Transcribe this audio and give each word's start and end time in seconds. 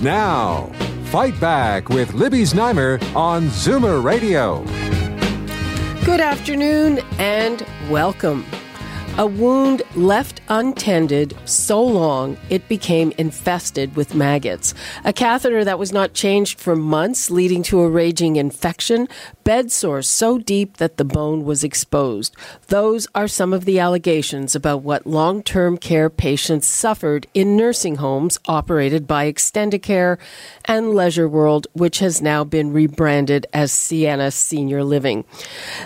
Now, 0.00 0.70
Fight 1.06 1.38
Back 1.40 1.88
with 1.88 2.14
Libby 2.14 2.42
Znaimer 2.42 3.02
on 3.16 3.48
Zoomer 3.48 4.00
Radio. 4.00 4.62
Good 6.04 6.20
afternoon 6.20 7.00
and 7.18 7.66
welcome. 7.90 8.46
A 9.18 9.26
wound 9.26 9.82
left 9.96 10.40
untended 10.48 11.36
so 11.44 11.82
long 11.82 12.36
it 12.50 12.68
became 12.68 13.12
infested 13.18 13.96
with 13.96 14.14
maggots. 14.14 14.74
A 15.04 15.12
catheter 15.12 15.64
that 15.64 15.76
was 15.76 15.92
not 15.92 16.14
changed 16.14 16.60
for 16.60 16.76
months, 16.76 17.28
leading 17.28 17.64
to 17.64 17.80
a 17.80 17.90
raging 17.90 18.36
infection. 18.36 19.08
Bed 19.42 19.72
sores 19.72 20.06
so 20.08 20.38
deep 20.38 20.76
that 20.76 20.98
the 20.98 21.04
bone 21.04 21.44
was 21.44 21.64
exposed. 21.64 22.36
Those 22.68 23.08
are 23.12 23.26
some 23.26 23.52
of 23.52 23.64
the 23.64 23.80
allegations 23.80 24.54
about 24.54 24.82
what 24.82 25.04
long 25.04 25.42
term 25.42 25.78
care 25.78 26.10
patients 26.10 26.68
suffered 26.68 27.26
in 27.34 27.56
nursing 27.56 27.96
homes 27.96 28.38
operated 28.46 29.08
by 29.08 29.26
Extendicare 29.32 30.18
and 30.66 30.94
Leisure 30.94 31.28
World, 31.28 31.66
which 31.72 31.98
has 31.98 32.22
now 32.22 32.44
been 32.44 32.72
rebranded 32.72 33.48
as 33.52 33.72
Sienna 33.72 34.30
Senior 34.30 34.84
Living. 34.84 35.24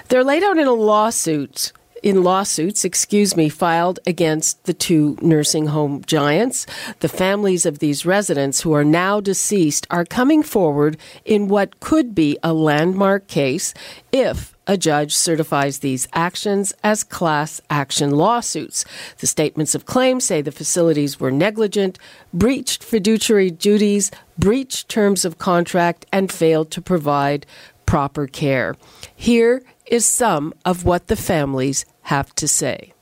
They're 0.08 0.22
laid 0.22 0.44
out 0.44 0.58
in 0.58 0.66
a 0.66 0.72
lawsuit 0.74 1.72
in 2.02 2.22
lawsuits, 2.22 2.84
excuse 2.84 3.36
me, 3.36 3.48
filed 3.48 4.00
against 4.06 4.64
the 4.64 4.74
two 4.74 5.16
nursing 5.22 5.66
home 5.66 6.02
giants. 6.04 6.66
The 7.00 7.08
families 7.08 7.64
of 7.64 7.78
these 7.78 8.04
residents 8.04 8.60
who 8.60 8.72
are 8.72 8.84
now 8.84 9.20
deceased 9.20 9.86
are 9.90 10.04
coming 10.04 10.42
forward 10.42 10.96
in 11.24 11.48
what 11.48 11.80
could 11.80 12.14
be 12.14 12.38
a 12.42 12.52
landmark 12.52 13.28
case 13.28 13.72
if 14.10 14.52
a 14.66 14.76
judge 14.76 15.14
certifies 15.14 15.80
these 15.80 16.06
actions 16.12 16.72
as 16.84 17.02
class 17.02 17.60
action 17.68 18.10
lawsuits. 18.10 18.84
The 19.18 19.26
statements 19.26 19.74
of 19.74 19.86
claim 19.86 20.20
say 20.20 20.40
the 20.40 20.52
facilities 20.52 21.18
were 21.18 21.32
negligent, 21.32 21.98
breached 22.32 22.84
fiduciary 22.84 23.50
duties, 23.50 24.10
breached 24.38 24.88
terms 24.88 25.24
of 25.24 25.38
contract, 25.38 26.06
and 26.12 26.30
failed 26.30 26.70
to 26.72 26.80
provide 26.80 27.44
proper 27.86 28.26
care. 28.26 28.76
Here 29.14 29.62
is 29.86 30.06
some 30.06 30.54
of 30.64 30.84
what 30.84 31.08
the 31.08 31.16
families 31.16 31.84
have 32.02 32.34
to 32.36 32.48
say. 32.48 32.92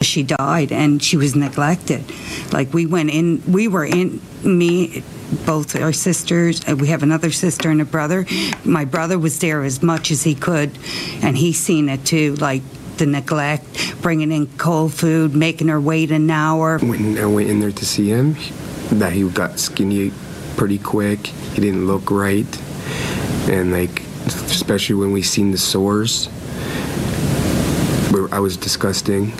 She 0.00 0.22
died 0.22 0.70
and 0.70 1.02
she 1.02 1.16
was 1.16 1.34
neglected. 1.34 2.04
Like 2.52 2.72
we 2.72 2.86
went 2.86 3.10
in, 3.10 3.42
we 3.50 3.66
were 3.66 3.84
in, 3.84 4.20
me, 4.44 5.02
both 5.44 5.74
our 5.74 5.92
sisters, 5.92 6.66
uh, 6.68 6.76
we 6.76 6.88
have 6.88 7.02
another 7.02 7.32
sister 7.32 7.70
and 7.70 7.80
a 7.80 7.84
brother. 7.84 8.24
My 8.64 8.84
brother 8.84 9.18
was 9.18 9.40
there 9.40 9.64
as 9.64 9.82
much 9.82 10.10
as 10.10 10.22
he 10.22 10.34
could 10.34 10.70
and 11.22 11.36
he 11.36 11.52
seen 11.52 11.88
it 11.88 12.04
too. 12.04 12.36
Like 12.36 12.62
the 12.98 13.06
neglect, 13.06 14.00
bringing 14.00 14.30
in 14.30 14.46
cold 14.58 14.94
food, 14.94 15.34
making 15.34 15.68
her 15.68 15.80
wait 15.80 16.10
an 16.12 16.30
hour. 16.30 16.78
When 16.78 17.18
I 17.18 17.26
went 17.26 17.48
in 17.48 17.60
there 17.60 17.72
to 17.72 17.86
see 17.86 18.08
him, 18.08 18.36
that 18.90 19.12
he 19.12 19.28
got 19.28 19.58
skinny 19.58 20.12
pretty 20.56 20.78
quick. 20.78 21.26
He 21.26 21.60
didn't 21.60 21.86
look 21.86 22.10
right. 22.10 22.46
And 23.48 23.72
like, 23.72 24.00
especially 24.26 24.96
when 24.96 25.12
we 25.12 25.22
seen 25.22 25.50
the 25.50 25.58
sores 25.58 26.28
where 28.10 28.32
I 28.34 28.38
was 28.38 28.56
disgusting, 28.56 29.32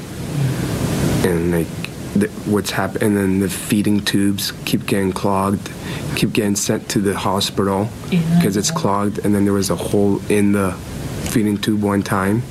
and 1.24 1.52
like 1.52 1.66
the, 2.14 2.28
what's 2.46 2.70
happened, 2.70 3.02
and 3.02 3.16
then 3.16 3.40
the 3.40 3.48
feeding 3.48 4.04
tubes 4.04 4.52
keep 4.64 4.86
getting 4.86 5.12
clogged, 5.12 5.70
keep 6.16 6.32
getting 6.32 6.56
sent 6.56 6.88
to 6.90 7.00
the 7.00 7.16
hospital 7.16 7.88
because 8.10 8.56
it's 8.56 8.70
clogged, 8.70 9.18
and 9.24 9.34
then 9.34 9.44
there 9.44 9.54
was 9.54 9.70
a 9.70 9.76
hole 9.76 10.20
in 10.30 10.52
the 10.52 10.72
feeding 11.30 11.58
tube 11.58 11.82
one 11.82 12.02
time. 12.02 12.42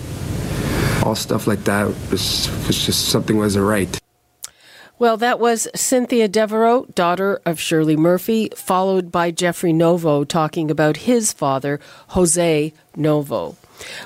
All 1.03 1.15
stuff 1.15 1.47
like 1.47 1.63
that 1.65 1.87
was, 2.11 2.49
was 2.67 2.85
just 2.85 3.09
something 3.09 3.37
wasn't 3.37 3.65
right. 3.65 3.99
Well, 4.99 5.17
that 5.17 5.39
was 5.39 5.67
Cynthia 5.75 6.27
Devereaux, 6.27 6.85
daughter 6.95 7.39
of 7.45 7.59
Shirley 7.59 7.95
Murphy, 7.95 8.49
followed 8.55 9.11
by 9.11 9.29
Jeffrey 9.29 9.71
Novo 9.71 10.23
talking 10.23 10.71
about 10.71 10.97
his 10.97 11.31
father, 11.31 11.79
Jose 12.09 12.73
Novo. 12.95 13.55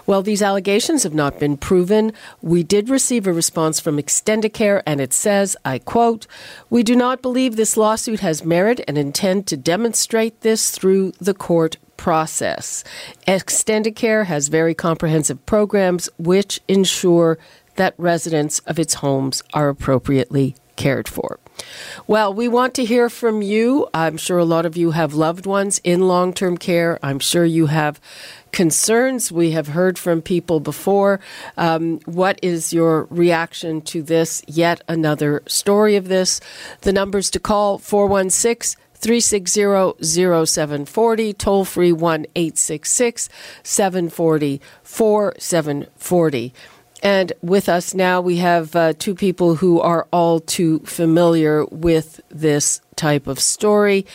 Well, 0.05 0.21
these 0.21 0.41
allegations 0.41 1.03
have 1.03 1.13
not 1.13 1.39
been 1.39 1.57
proven. 1.57 2.13
We 2.41 2.63
did 2.63 2.89
receive 2.89 3.27
a 3.27 3.33
response 3.33 3.79
from 3.79 3.97
Extendicare, 3.97 4.81
and 4.85 4.99
it 4.99 5.13
says, 5.13 5.55
I 5.63 5.79
quote, 5.79 6.27
We 6.69 6.83
do 6.83 6.95
not 6.95 7.21
believe 7.21 7.55
this 7.55 7.77
lawsuit 7.77 8.19
has 8.21 8.45
merit 8.45 8.81
and 8.87 8.97
intend 8.97 9.47
to 9.47 9.57
demonstrate 9.57 10.41
this 10.41 10.71
through 10.71 11.13
the 11.19 11.33
court 11.33 11.77
process. 11.97 12.83
Extendicare 13.27 14.25
has 14.25 14.47
very 14.47 14.73
comprehensive 14.73 15.45
programs 15.45 16.09
which 16.17 16.59
ensure 16.67 17.37
that 17.75 17.93
residents 17.97 18.59
of 18.59 18.79
its 18.79 18.95
homes 18.95 19.43
are 19.53 19.69
appropriately 19.69 20.55
cared 20.75 21.07
for. 21.07 21.39
Well, 22.07 22.33
we 22.33 22.47
want 22.47 22.73
to 22.75 22.85
hear 22.85 23.09
from 23.09 23.41
you. 23.41 23.87
I'm 23.93 24.17
sure 24.17 24.39
a 24.39 24.45
lot 24.45 24.65
of 24.65 24.75
you 24.75 24.91
have 24.91 25.13
loved 25.13 25.45
ones 25.45 25.79
in 25.83 26.07
long 26.07 26.33
term 26.33 26.57
care. 26.57 26.97
I'm 27.03 27.19
sure 27.19 27.45
you 27.45 27.67
have 27.67 28.01
concerns. 28.51 29.31
We 29.31 29.51
have 29.51 29.67
heard 29.67 29.97
from 29.97 30.21
people 30.21 30.59
before. 30.59 31.19
Um, 31.57 31.99
what 32.05 32.39
is 32.41 32.73
your 32.73 33.05
reaction 33.09 33.81
to 33.81 34.03
this? 34.03 34.43
Yet 34.47 34.81
another 34.87 35.43
story 35.47 35.95
of 35.95 36.07
this. 36.07 36.39
The 36.81 36.93
numbers 36.93 37.29
to 37.31 37.39
call 37.39 37.77
416 37.77 38.79
360 38.93 39.95
0740, 40.03 41.33
toll 41.33 41.65
free 41.65 41.91
1 41.91 42.25
866 42.35 43.29
740 43.63 44.61
4740. 44.83 46.53
And 47.01 47.33
with 47.41 47.67
us 47.67 47.93
now, 47.93 48.21
we 48.21 48.37
have 48.37 48.75
uh, 48.75 48.93
two 48.93 49.15
people 49.15 49.55
who 49.55 49.79
are 49.79 50.07
all 50.11 50.39
too 50.39 50.79
familiar 50.79 51.65
with 51.65 52.21
this 52.29 52.81
type 52.95 53.27
of 53.27 53.39
story. 53.39 54.05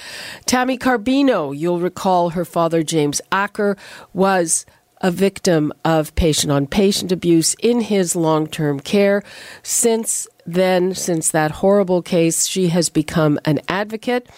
Tammy 0.45 0.79
Carbino, 0.79 1.57
you'll 1.57 1.81
recall 1.81 2.31
her 2.31 2.45
father, 2.45 2.83
James 2.83 3.21
Acker, 3.33 3.77
was 4.13 4.65
a 5.01 5.11
victim 5.11 5.73
of 5.85 6.15
patient 6.15 6.51
on 6.51 6.67
patient 6.67 7.13
abuse 7.13 7.55
in 7.63 7.81
his 7.81 8.17
long 8.17 8.47
term 8.47 8.81
care. 8.81 9.23
Since 9.63 10.29
then, 10.47 10.95
since 10.95 11.31
that 11.31 11.51
horrible 11.51 12.03
case, 12.03 12.47
she 12.47 12.69
has 12.69 12.89
become 12.89 13.39
an 13.45 13.61
advocate. 13.69 14.29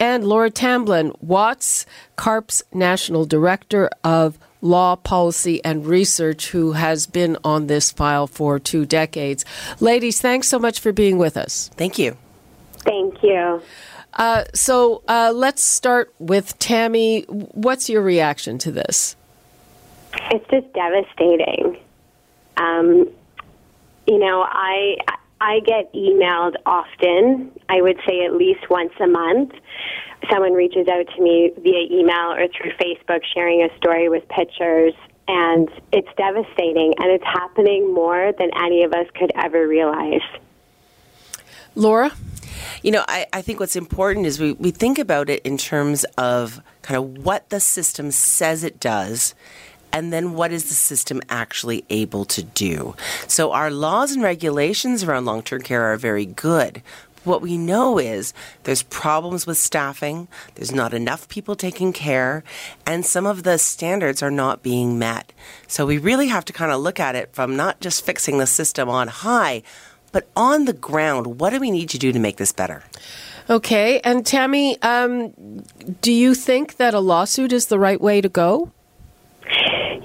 And 0.00 0.24
Laura 0.24 0.50
Tamblyn, 0.50 1.12
Watts, 1.20 1.84
CARP's 2.16 2.62
National 2.72 3.24
Director 3.24 3.90
of 4.04 4.38
law, 4.60 4.96
policy, 4.96 5.64
and 5.64 5.86
research 5.86 6.50
who 6.50 6.72
has 6.72 7.06
been 7.06 7.36
on 7.44 7.66
this 7.66 7.90
file 7.90 8.26
for 8.26 8.58
two 8.58 8.84
decades. 8.84 9.44
Ladies, 9.80 10.20
thanks 10.20 10.48
so 10.48 10.58
much 10.58 10.80
for 10.80 10.92
being 10.92 11.18
with 11.18 11.36
us. 11.36 11.70
Thank 11.76 11.98
you. 11.98 12.16
Thank 12.78 13.22
you. 13.22 13.62
Uh, 14.14 14.44
so 14.54 15.02
uh, 15.06 15.32
let's 15.34 15.62
start 15.62 16.12
with 16.18 16.58
Tammy. 16.58 17.22
What's 17.22 17.88
your 17.88 18.02
reaction 18.02 18.58
to 18.58 18.72
this? 18.72 19.16
It's 20.30 20.50
just 20.50 20.72
devastating. 20.72 21.78
Um, 22.56 23.08
you 24.06 24.18
know, 24.18 24.44
I 24.48 24.96
I 25.40 25.60
get 25.60 25.92
emailed 25.94 26.54
often. 26.66 27.52
I 27.68 27.80
would 27.80 27.98
say 28.06 28.24
at 28.24 28.34
least 28.34 28.68
once 28.70 28.92
a 29.00 29.06
month 29.06 29.52
someone 30.30 30.52
reaches 30.52 30.88
out 30.88 31.06
to 31.14 31.22
me 31.22 31.52
via 31.58 31.86
email 31.90 32.32
or 32.32 32.48
through 32.48 32.72
Facebook 32.72 33.20
sharing 33.34 33.62
a 33.62 33.76
story 33.76 34.08
with 34.08 34.26
pictures, 34.28 34.94
and 35.28 35.68
it's 35.92 36.08
devastating, 36.16 36.94
and 36.98 37.10
it's 37.12 37.24
happening 37.24 37.92
more 37.92 38.32
than 38.38 38.50
any 38.60 38.82
of 38.82 38.92
us 38.92 39.06
could 39.14 39.30
ever 39.36 39.66
realize. 39.66 40.22
Laura? 41.74 42.10
You 42.82 42.90
know, 42.92 43.04
I, 43.08 43.26
I 43.32 43.42
think 43.42 43.60
what's 43.60 43.76
important 43.76 44.26
is 44.26 44.40
we, 44.40 44.52
we 44.52 44.70
think 44.70 44.98
about 44.98 45.30
it 45.30 45.42
in 45.42 45.56
terms 45.56 46.04
of 46.16 46.60
kind 46.82 46.96
of 46.96 47.24
what 47.24 47.48
the 47.50 47.60
system 47.60 48.10
says 48.10 48.64
it 48.64 48.80
does 48.80 49.34
and 49.98 50.12
then 50.12 50.34
what 50.34 50.52
is 50.52 50.68
the 50.68 50.74
system 50.74 51.20
actually 51.28 51.84
able 51.90 52.24
to 52.26 52.42
do? 52.42 52.94
So, 53.26 53.50
our 53.50 53.70
laws 53.70 54.12
and 54.12 54.22
regulations 54.22 55.02
around 55.02 55.24
long 55.24 55.42
term 55.42 55.62
care 55.62 55.82
are 55.92 55.96
very 55.96 56.24
good, 56.24 56.82
what 57.24 57.42
we 57.42 57.58
know 57.58 57.98
is 57.98 58.32
there's 58.62 58.82
problems 58.84 59.46
with 59.46 59.58
staffing, 59.58 60.28
there's 60.54 60.72
not 60.72 60.94
enough 60.94 61.28
people 61.28 61.56
taking 61.56 61.92
care, 61.92 62.44
and 62.86 63.04
some 63.04 63.26
of 63.26 63.42
the 63.42 63.58
standards 63.58 64.22
are 64.22 64.30
not 64.30 64.62
being 64.62 64.98
met. 64.98 65.32
So 65.66 65.84
we 65.84 65.98
really 65.98 66.28
have 66.28 66.44
to 66.46 66.52
kind 66.52 66.72
of 66.72 66.80
look 66.80 67.00
at 67.00 67.14
it 67.14 67.34
from 67.34 67.56
not 67.56 67.80
just 67.80 68.06
fixing 68.06 68.38
the 68.38 68.46
system 68.46 68.88
on 68.88 69.08
high, 69.08 69.62
but 70.12 70.28
on 70.36 70.64
the 70.64 70.72
ground. 70.72 71.38
What 71.38 71.50
do 71.50 71.60
we 71.60 71.70
need 71.70 71.90
to 71.90 71.98
do 71.98 72.12
to 72.12 72.18
make 72.18 72.38
this 72.38 72.52
better? 72.52 72.82
Okay, 73.50 74.00
and 74.00 74.26
Tammy, 74.26 74.80
um, 74.82 75.30
do 76.00 76.12
you 76.12 76.34
think 76.34 76.76
that 76.76 76.94
a 76.94 77.00
lawsuit 77.00 77.52
is 77.52 77.66
the 77.66 77.78
right 77.78 78.00
way 78.00 78.20
to 78.20 78.28
go? 78.28 78.72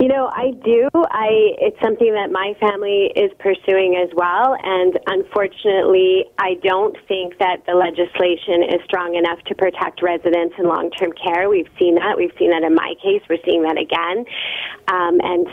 You 0.03 0.09
know, 0.09 0.27
I 0.27 0.51
do. 0.65 0.89
I 0.93 1.55
it's 1.63 1.79
something 1.81 2.11
that 2.11 2.29
my 2.29 2.51
family 2.59 3.07
is 3.15 3.31
pursuing 3.39 3.95
as 3.95 4.11
well, 4.13 4.57
and 4.61 4.99
unfortunately, 5.07 6.25
I 6.37 6.55
don't 6.61 6.97
think 7.07 7.39
that 7.39 7.63
the 7.65 7.71
legislation 7.71 8.67
is 8.67 8.83
strong 8.83 9.15
enough 9.15 9.39
to 9.45 9.55
protect 9.55 10.03
residents 10.03 10.55
in 10.59 10.67
long-term 10.67 11.13
care. 11.13 11.47
We've 11.47 11.71
seen 11.79 11.95
that. 11.95 12.17
We've 12.17 12.35
seen 12.37 12.49
that 12.51 12.63
in 12.63 12.75
my 12.75 12.95
case. 13.01 13.21
We're 13.29 13.39
seeing 13.45 13.63
that 13.63 13.79
again, 13.79 14.25
um, 14.91 15.23
and 15.23 15.47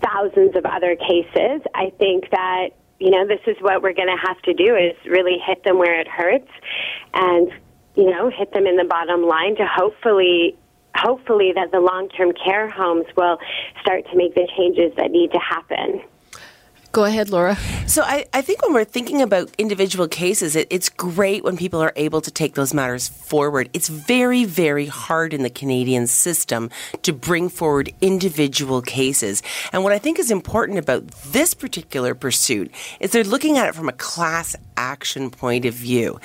thousands 0.00 0.56
of 0.56 0.64
other 0.64 0.96
cases. 0.96 1.60
I 1.74 1.92
think 1.98 2.30
that 2.30 2.70
you 2.98 3.10
know 3.10 3.26
this 3.26 3.44
is 3.46 3.60
what 3.60 3.82
we're 3.82 3.92
going 3.92 4.08
to 4.08 4.26
have 4.26 4.40
to 4.48 4.54
do 4.54 4.74
is 4.74 4.96
really 5.04 5.36
hit 5.36 5.64
them 5.64 5.76
where 5.76 6.00
it 6.00 6.08
hurts, 6.08 6.48
and 7.12 7.52
you 7.94 8.08
know 8.08 8.30
hit 8.30 8.54
them 8.54 8.66
in 8.66 8.76
the 8.76 8.88
bottom 8.88 9.20
line 9.20 9.54
to 9.56 9.68
hopefully 9.68 10.56
hopefully 10.96 11.52
that 11.54 11.70
the 11.72 11.80
long-term 11.80 12.32
care 12.32 12.68
homes 12.68 13.06
will 13.16 13.38
start 13.80 14.04
to 14.10 14.16
make 14.16 14.34
the 14.34 14.48
changes 14.56 14.92
that 14.96 15.10
need 15.10 15.30
to 15.32 15.38
happen. 15.38 16.02
Go 16.96 17.04
ahead, 17.04 17.28
Laura. 17.28 17.56
So 17.86 18.00
I, 18.00 18.24
I 18.32 18.40
think 18.40 18.62
when 18.62 18.72
we're 18.72 18.84
thinking 18.84 19.20
about 19.20 19.50
individual 19.58 20.08
cases, 20.08 20.56
it, 20.56 20.66
it's 20.70 20.88
great 20.88 21.44
when 21.44 21.58
people 21.58 21.82
are 21.82 21.92
able 21.94 22.22
to 22.22 22.30
take 22.30 22.54
those 22.54 22.72
matters 22.72 23.06
forward. 23.06 23.68
It's 23.74 23.88
very, 23.88 24.44
very 24.44 24.86
hard 24.86 25.34
in 25.34 25.42
the 25.42 25.50
Canadian 25.50 26.06
system 26.06 26.70
to 27.02 27.12
bring 27.12 27.50
forward 27.50 27.92
individual 28.00 28.80
cases. 28.80 29.42
And 29.74 29.84
what 29.84 29.92
I 29.92 29.98
think 29.98 30.18
is 30.18 30.30
important 30.30 30.78
about 30.78 31.06
this 31.08 31.52
particular 31.52 32.14
pursuit 32.14 32.72
is 32.98 33.10
they're 33.10 33.24
looking 33.24 33.58
at 33.58 33.68
it 33.68 33.74
from 33.74 33.90
a 33.90 33.92
class 33.92 34.56
action 34.76 35.30
point 35.30 35.64
of 35.64 35.74
view. 35.74 36.20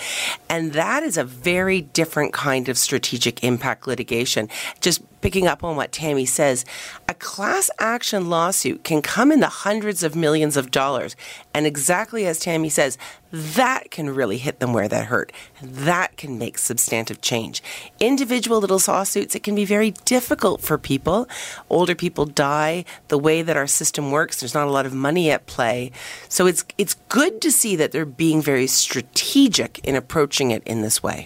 And 0.50 0.74
that 0.74 1.04
is 1.04 1.18
a 1.18 1.24
very 1.24 1.82
different 1.82 2.34
kind 2.34 2.70
of 2.70 2.78
strategic 2.78 3.44
impact 3.44 3.88
litigation. 3.88 4.50
Just 4.80 5.02
picking 5.22 5.48
up 5.48 5.64
on 5.64 5.76
what 5.76 5.92
Tammy 5.92 6.26
says, 6.26 6.66
a 7.08 7.14
class 7.14 7.70
action 7.80 8.30
lawsuit 8.30 8.84
can 8.84 9.02
come 9.02 9.32
in 9.32 9.40
the 9.40 9.48
hundreds 9.48 10.04
of 10.04 10.16
millions 10.16 10.58
of 10.58 10.72
dollars. 10.72 11.16
And 11.54 11.66
exactly 11.66 12.26
as 12.26 12.40
Tammy 12.40 12.70
says, 12.70 12.98
that 13.32 13.92
can 13.92 14.10
really 14.10 14.38
hit 14.38 14.60
them 14.60 14.74
where 14.74 14.88
that 14.88 15.06
hurt. 15.06 15.32
That 15.62 16.18
can 16.18 16.38
make 16.38 16.58
substantive 16.58 17.22
change. 17.22 17.64
Individual 18.00 18.60
little 18.60 18.82
lawsuits, 18.88 19.36
it 19.36 19.44
can 19.44 19.56
be 19.56 19.66
very 19.66 19.92
difficult 20.06 20.62
for 20.62 20.78
people. 20.78 21.28
Older 21.70 21.96
people 21.96 22.26
die. 22.26 22.86
The 23.08 23.18
way 23.18 23.42
that 23.42 23.58
our 23.58 23.68
system 23.68 24.12
works, 24.12 24.40
there's 24.40 24.54
not 24.54 24.68
a 24.68 24.72
lot 24.72 24.86
of 24.86 24.94
money 24.94 25.32
at 25.32 25.46
play. 25.46 25.92
So 26.30 26.46
it's 26.46 26.66
it's 26.78 26.96
good 27.10 27.42
to 27.42 27.52
see 27.52 27.76
that 27.76 27.92
they're 27.92 28.06
being 28.06 28.42
very 28.42 28.68
strategic 28.68 29.80
in 29.80 29.96
approaching 29.96 30.52
it 30.52 30.64
in 30.66 30.82
this 30.82 31.02
way. 31.02 31.26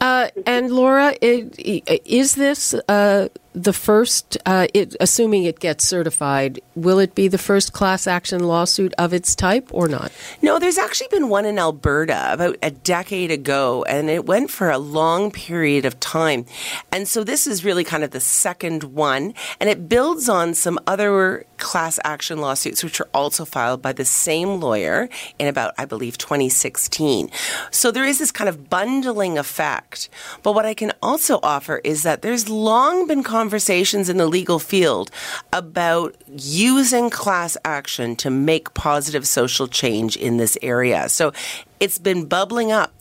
Uh, 0.00 0.28
and 0.46 0.70
Laura, 0.70 1.14
it, 1.20 2.02
is 2.04 2.34
this 2.34 2.74
uh, 2.88 3.28
the 3.56 3.72
first, 3.72 4.36
uh, 4.44 4.66
it, 4.74 4.94
assuming 5.00 5.44
it 5.44 5.58
gets 5.58 5.88
certified, 5.88 6.60
will 6.74 6.98
it 6.98 7.14
be 7.14 7.26
the 7.26 7.38
first 7.38 7.72
class 7.72 8.06
action 8.06 8.44
lawsuit 8.44 8.92
of 8.98 9.14
its 9.14 9.34
type 9.34 9.70
or 9.72 9.88
not? 9.88 10.12
No, 10.42 10.58
there's 10.58 10.76
actually 10.76 11.08
been 11.10 11.30
one 11.30 11.46
in 11.46 11.58
Alberta 11.58 12.34
about 12.34 12.58
a 12.62 12.70
decade 12.70 13.30
ago, 13.30 13.82
and 13.84 14.10
it 14.10 14.26
went 14.26 14.50
for 14.50 14.68
a 14.68 14.76
long 14.76 15.30
period 15.30 15.86
of 15.86 15.98
time. 16.00 16.44
And 16.92 17.08
so 17.08 17.24
this 17.24 17.46
is 17.46 17.64
really 17.64 17.82
kind 17.82 18.04
of 18.04 18.10
the 18.10 18.20
second 18.20 18.84
one, 18.84 19.32
and 19.58 19.70
it 19.70 19.88
builds 19.88 20.28
on 20.28 20.52
some 20.52 20.78
other 20.86 21.46
class 21.58 21.98
action 22.04 22.38
lawsuits, 22.38 22.82
which 22.84 23.00
are 23.00 23.08
also 23.14 23.44
filed 23.44 23.82
by 23.82 23.92
the 23.92 24.04
same 24.04 24.60
lawyer 24.60 25.08
in 25.38 25.46
about, 25.46 25.74
I 25.78 25.84
believe, 25.84 26.18
2016. 26.18 27.30
So 27.70 27.90
there 27.90 28.04
is 28.04 28.18
this 28.18 28.32
kind 28.32 28.48
of 28.48 28.68
bundling 28.70 29.38
effect. 29.38 30.08
But 30.42 30.52
what 30.52 30.66
I 30.66 30.74
can 30.74 30.92
also 31.02 31.40
offer 31.42 31.80
is 31.84 32.02
that 32.02 32.22
there's 32.22 32.48
long 32.48 33.06
been 33.06 33.22
conversations 33.22 34.08
in 34.08 34.16
the 34.16 34.26
legal 34.26 34.58
field 34.58 35.10
about 35.52 36.16
using 36.28 37.10
class 37.10 37.56
action 37.64 38.16
to 38.16 38.30
make 38.30 38.74
positive 38.74 39.26
social 39.26 39.68
change 39.68 40.16
in 40.16 40.36
this 40.36 40.56
area. 40.62 41.08
So 41.08 41.32
it's 41.80 41.98
been 41.98 42.26
bubbling 42.26 42.72
up. 42.72 42.92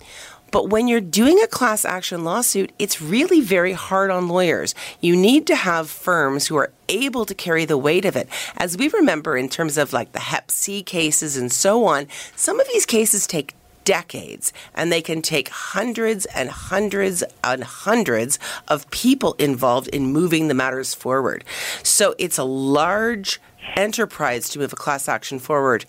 But 0.55 0.69
when 0.69 0.87
you're 0.87 1.01
doing 1.01 1.41
a 1.41 1.47
class 1.47 1.83
action 1.83 2.23
lawsuit, 2.23 2.71
it's 2.79 3.01
really 3.01 3.41
very 3.41 3.73
hard 3.73 4.09
on 4.09 4.29
lawyers. 4.29 4.73
You 5.01 5.13
need 5.13 5.47
to 5.47 5.55
have 5.57 5.89
firms 5.89 6.47
who 6.47 6.55
are 6.55 6.71
able 6.87 7.25
to 7.25 7.35
carry 7.35 7.65
the 7.65 7.77
weight 7.77 8.05
of 8.05 8.15
it. 8.15 8.29
As 8.55 8.77
we 8.77 8.87
remember 8.87 9.35
in 9.35 9.49
terms 9.49 9.77
of 9.77 9.91
like 9.91 10.13
the 10.13 10.21
Hep 10.21 10.49
C 10.49 10.81
cases 10.81 11.35
and 11.35 11.51
so 11.51 11.83
on, 11.83 12.07
some 12.37 12.61
of 12.61 12.69
these 12.69 12.85
cases 12.85 13.27
take 13.27 13.53
decades, 13.83 14.53
and 14.73 14.93
they 14.93 15.01
can 15.01 15.21
take 15.21 15.49
hundreds 15.49 16.25
and 16.27 16.49
hundreds 16.49 17.21
and 17.43 17.65
hundreds 17.65 18.39
of 18.69 18.89
people 18.91 19.33
involved 19.33 19.89
in 19.89 20.13
moving 20.13 20.47
the 20.47 20.53
matters 20.53 20.93
forward. 20.93 21.43
So 21.83 22.15
it's 22.17 22.37
a 22.37 22.45
large 22.45 23.41
enterprise 23.75 24.47
to 24.49 24.59
move 24.59 24.71
a 24.71 24.77
class 24.77 25.09
action 25.09 25.39
forward. 25.39 25.85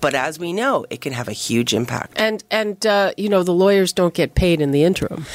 But 0.00 0.14
as 0.14 0.38
we 0.38 0.52
know, 0.52 0.86
it 0.90 1.00
can 1.00 1.12
have 1.12 1.28
a 1.28 1.32
huge 1.32 1.74
impact. 1.74 2.12
And 2.16 2.42
and 2.50 2.84
uh, 2.86 3.12
you 3.16 3.28
know 3.28 3.42
the 3.42 3.52
lawyers 3.52 3.92
don't 3.92 4.14
get 4.14 4.34
paid 4.34 4.60
in 4.60 4.70
the 4.70 4.84
interim 4.84 5.26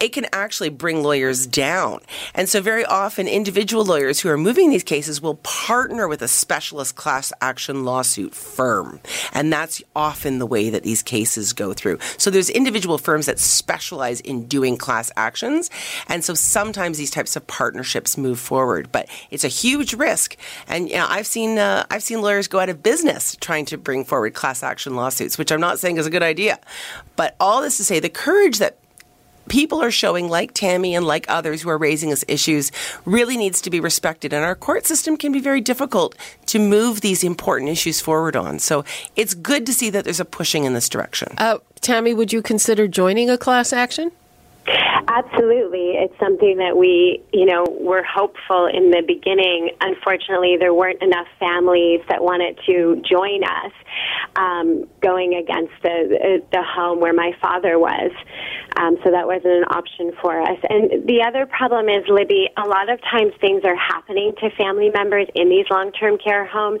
it 0.00 0.14
can 0.14 0.26
actually 0.32 0.70
bring 0.70 1.02
lawyers 1.02 1.46
down. 1.46 2.00
And 2.34 2.48
so, 2.48 2.60
very 2.60 2.84
often, 2.84 3.28
individual 3.28 3.84
lawyers 3.84 4.20
who 4.20 4.30
are 4.30 4.38
moving 4.38 4.70
these 4.70 4.82
cases 4.82 5.20
will 5.20 5.36
partner 5.36 6.08
with 6.08 6.22
a 6.22 6.28
specialist 6.28 6.96
class 6.96 7.32
action 7.40 7.84
lawsuit 7.84 8.34
firm. 8.34 9.00
And 9.32 9.52
that's 9.52 9.82
often 9.94 10.38
the 10.38 10.46
way 10.46 10.70
that 10.70 10.82
these 10.82 11.02
cases 11.02 11.52
go 11.52 11.74
through. 11.74 11.98
So, 12.16 12.30
there's 12.30 12.48
individual 12.48 12.96
firms 12.96 13.26
that 13.26 13.38
specialize 13.38 14.20
in 14.20 14.46
doing 14.46 14.78
class 14.78 15.12
actions. 15.16 15.70
And 16.08 16.24
so, 16.24 16.32
sometimes 16.34 16.96
these 16.96 17.10
types 17.10 17.36
of 17.36 17.46
partnerships 17.46 18.16
move 18.16 18.40
forward. 18.40 18.90
But 18.90 19.08
it's 19.30 19.44
a 19.44 19.48
huge 19.48 19.92
risk. 19.92 20.36
And 20.66 20.88
you 20.88 20.96
know, 20.96 21.06
I've 21.08 21.26
seen 21.26 21.58
uh, 21.58 21.84
I've 21.90 22.02
seen 22.02 22.22
lawyers 22.22 22.48
go 22.48 22.58
out 22.58 22.70
of 22.70 22.82
business 22.82 23.36
trying 23.40 23.66
to 23.66 23.76
bring 23.76 24.04
forward 24.04 24.32
class 24.32 24.62
action 24.62 24.96
lawsuits, 24.96 25.36
which 25.36 25.52
I'm 25.52 25.60
not 25.60 25.78
saying 25.78 25.98
is 25.98 26.06
a 26.06 26.10
good 26.10 26.22
idea. 26.22 26.58
But 27.16 27.36
all 27.38 27.60
this 27.60 27.76
to 27.76 27.84
say, 27.84 28.00
the 28.00 28.08
courage 28.08 28.58
that 28.60 28.79
people 29.50 29.82
are 29.82 29.90
showing, 29.90 30.30
like 30.30 30.54
Tammy 30.54 30.94
and 30.94 31.04
like 31.04 31.26
others 31.28 31.60
who 31.60 31.68
are 31.68 31.76
raising 31.76 32.08
these 32.08 32.24
issues, 32.26 32.72
really 33.04 33.36
needs 33.36 33.60
to 33.60 33.68
be 33.68 33.80
respected. 33.80 34.32
And 34.32 34.42
our 34.44 34.54
court 34.54 34.86
system 34.86 35.18
can 35.18 35.32
be 35.32 35.40
very 35.40 35.60
difficult 35.60 36.16
to 36.46 36.58
move 36.58 37.02
these 37.02 37.22
important 37.22 37.68
issues 37.68 38.00
forward 38.00 38.36
on. 38.36 38.58
So 38.60 38.84
it's 39.16 39.34
good 39.34 39.66
to 39.66 39.74
see 39.74 39.90
that 39.90 40.04
there's 40.04 40.20
a 40.20 40.24
pushing 40.24 40.64
in 40.64 40.72
this 40.72 40.88
direction. 40.88 41.34
Uh, 41.36 41.58
Tammy, 41.82 42.14
would 42.14 42.32
you 42.32 42.40
consider 42.40 42.88
joining 42.88 43.28
a 43.28 43.36
class 43.36 43.72
action? 43.72 44.12
Absolutely. 44.66 45.96
It's 45.96 46.18
something 46.20 46.58
that 46.58 46.76
we, 46.76 47.22
you 47.32 47.46
know, 47.46 47.64
were 47.80 48.02
hopeful 48.02 48.66
in 48.66 48.90
the 48.90 49.02
beginning. 49.06 49.70
Unfortunately, 49.80 50.56
there 50.58 50.74
weren't 50.74 51.02
enough 51.02 51.26
families 51.38 52.00
that 52.08 52.22
wanted 52.22 52.58
to 52.66 53.02
join 53.08 53.42
us 53.42 53.72
um, 54.36 54.86
going 55.00 55.34
against 55.34 55.72
the, 55.82 56.42
the 56.52 56.62
home 56.62 57.00
where 57.00 57.12
my 57.12 57.32
father 57.40 57.78
was. 57.78 58.12
Um, 58.76 58.98
so 59.02 59.10
that 59.10 59.26
wasn't 59.26 59.52
an 59.52 59.64
option 59.64 60.12
for 60.22 60.40
us. 60.40 60.58
And 60.68 61.06
the 61.08 61.22
other 61.26 61.44
problem 61.44 61.88
is, 61.88 62.04
Libby, 62.08 62.48
a 62.56 62.66
lot 62.68 62.88
of 62.88 63.00
times 63.02 63.32
things 63.40 63.62
are 63.64 63.76
happening 63.76 64.32
to 64.40 64.50
family 64.56 64.90
members 64.94 65.26
in 65.34 65.48
these 65.48 65.66
long-term 65.70 66.18
care 66.18 66.46
homes. 66.46 66.80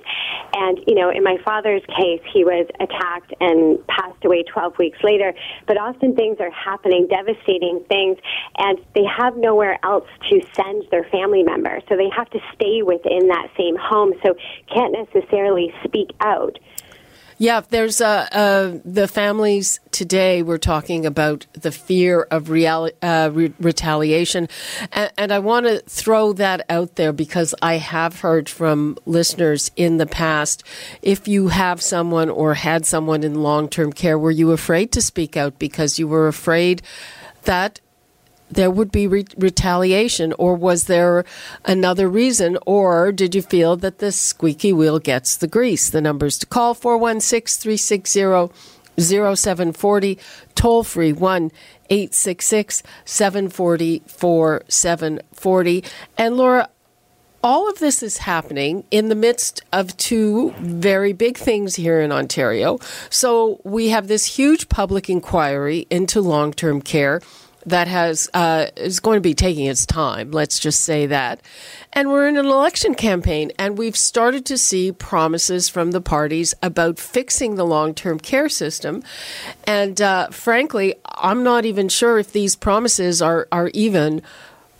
And, 0.52 0.78
you 0.86 0.94
know, 0.94 1.10
in 1.10 1.22
my 1.22 1.36
father's 1.44 1.82
case, 1.86 2.20
he 2.32 2.44
was 2.44 2.66
attacked 2.80 3.32
and 3.40 3.84
passed 3.86 4.24
away 4.24 4.42
12 4.42 4.78
weeks 4.78 4.98
later. 5.02 5.32
But 5.66 5.78
often 5.78 6.14
things 6.14 6.38
are 6.40 6.50
happening, 6.50 7.06
devastating 7.08 7.84
things, 7.88 8.18
and 8.58 8.78
they 8.94 9.04
have 9.04 9.36
nowhere 9.36 9.78
else 9.84 10.08
to 10.28 10.40
send 10.54 10.84
their 10.90 11.04
family 11.04 11.42
member. 11.42 11.80
So 11.88 11.96
they 11.96 12.10
have 12.16 12.28
to 12.30 12.40
stay 12.54 12.82
within 12.82 13.28
that 13.28 13.48
same 13.56 13.76
home, 13.76 14.12
so 14.24 14.34
can't 14.72 14.92
necessarily 14.92 15.72
speak 15.84 16.10
out. 16.20 16.58
Yeah, 17.40 17.62
there's 17.70 18.02
uh, 18.02 18.28
uh, 18.32 18.80
the 18.84 19.08
families 19.08 19.80
today. 19.92 20.42
We're 20.42 20.58
talking 20.58 21.06
about 21.06 21.46
the 21.54 21.72
fear 21.72 22.26
of 22.30 22.50
real, 22.50 22.90
uh, 23.00 23.30
re- 23.32 23.54
retaliation, 23.58 24.46
and, 24.92 25.10
and 25.16 25.32
I 25.32 25.38
want 25.38 25.64
to 25.64 25.78
throw 25.86 26.34
that 26.34 26.66
out 26.68 26.96
there 26.96 27.14
because 27.14 27.54
I 27.62 27.78
have 27.78 28.20
heard 28.20 28.50
from 28.50 28.98
listeners 29.06 29.70
in 29.74 29.96
the 29.96 30.04
past. 30.06 30.64
If 31.00 31.26
you 31.28 31.48
have 31.48 31.80
someone 31.80 32.28
or 32.28 32.52
had 32.52 32.84
someone 32.84 33.24
in 33.24 33.42
long-term 33.42 33.94
care, 33.94 34.18
were 34.18 34.30
you 34.30 34.52
afraid 34.52 34.92
to 34.92 35.00
speak 35.00 35.34
out 35.34 35.58
because 35.58 35.98
you 35.98 36.08
were 36.08 36.28
afraid 36.28 36.82
that 37.44 37.80
there 38.50 38.70
would 38.70 38.90
be 38.90 39.06
re- 39.06 39.26
retaliation, 39.36 40.32
or 40.34 40.54
was 40.54 40.84
there 40.84 41.24
another 41.64 42.08
reason, 42.08 42.58
or 42.66 43.12
did 43.12 43.34
you 43.34 43.42
feel 43.42 43.76
that 43.76 43.98
the 43.98 44.12
squeaky 44.12 44.72
wheel 44.72 44.98
gets 44.98 45.36
the 45.36 45.46
grease? 45.46 45.90
The 45.90 46.00
numbers 46.00 46.38
to 46.38 46.46
call 46.46 46.74
416 46.74 47.60
360 47.62 48.52
0740, 48.98 50.18
toll 50.54 50.84
free 50.84 51.12
1 51.12 51.50
866 51.88 52.82
740 53.04 54.02
4740. 54.06 55.84
And 56.18 56.36
Laura, 56.36 56.68
all 57.42 57.68
of 57.70 57.78
this 57.78 58.02
is 58.02 58.18
happening 58.18 58.84
in 58.90 59.08
the 59.08 59.14
midst 59.14 59.62
of 59.72 59.96
two 59.96 60.50
very 60.58 61.12
big 61.12 61.38
things 61.38 61.76
here 61.76 62.00
in 62.00 62.12
Ontario. 62.12 62.78
So 63.08 63.60
we 63.64 63.88
have 63.88 64.08
this 64.08 64.26
huge 64.26 64.68
public 64.68 65.08
inquiry 65.08 65.86
into 65.90 66.20
long 66.20 66.52
term 66.52 66.82
care 66.82 67.20
that 67.66 67.88
has 67.88 68.28
uh, 68.34 68.66
is 68.76 69.00
going 69.00 69.16
to 69.16 69.20
be 69.20 69.34
taking 69.34 69.66
its 69.66 69.86
time. 69.86 70.30
Let's 70.30 70.58
just 70.58 70.80
say 70.80 71.06
that, 71.06 71.40
and 71.92 72.10
we're 72.10 72.28
in 72.28 72.36
an 72.36 72.46
election 72.46 72.94
campaign, 72.94 73.52
and 73.58 73.76
we've 73.76 73.96
started 73.96 74.46
to 74.46 74.58
see 74.58 74.92
promises 74.92 75.68
from 75.68 75.90
the 75.90 76.00
parties 76.00 76.54
about 76.62 76.98
fixing 76.98 77.56
the 77.56 77.66
long 77.66 77.94
term 77.94 78.18
care 78.18 78.48
system. 78.48 79.02
And 79.64 80.00
uh, 80.00 80.28
frankly, 80.28 80.94
I'm 81.06 81.42
not 81.42 81.64
even 81.64 81.88
sure 81.88 82.18
if 82.18 82.32
these 82.32 82.56
promises 82.56 83.20
are 83.20 83.46
are 83.52 83.70
even 83.74 84.22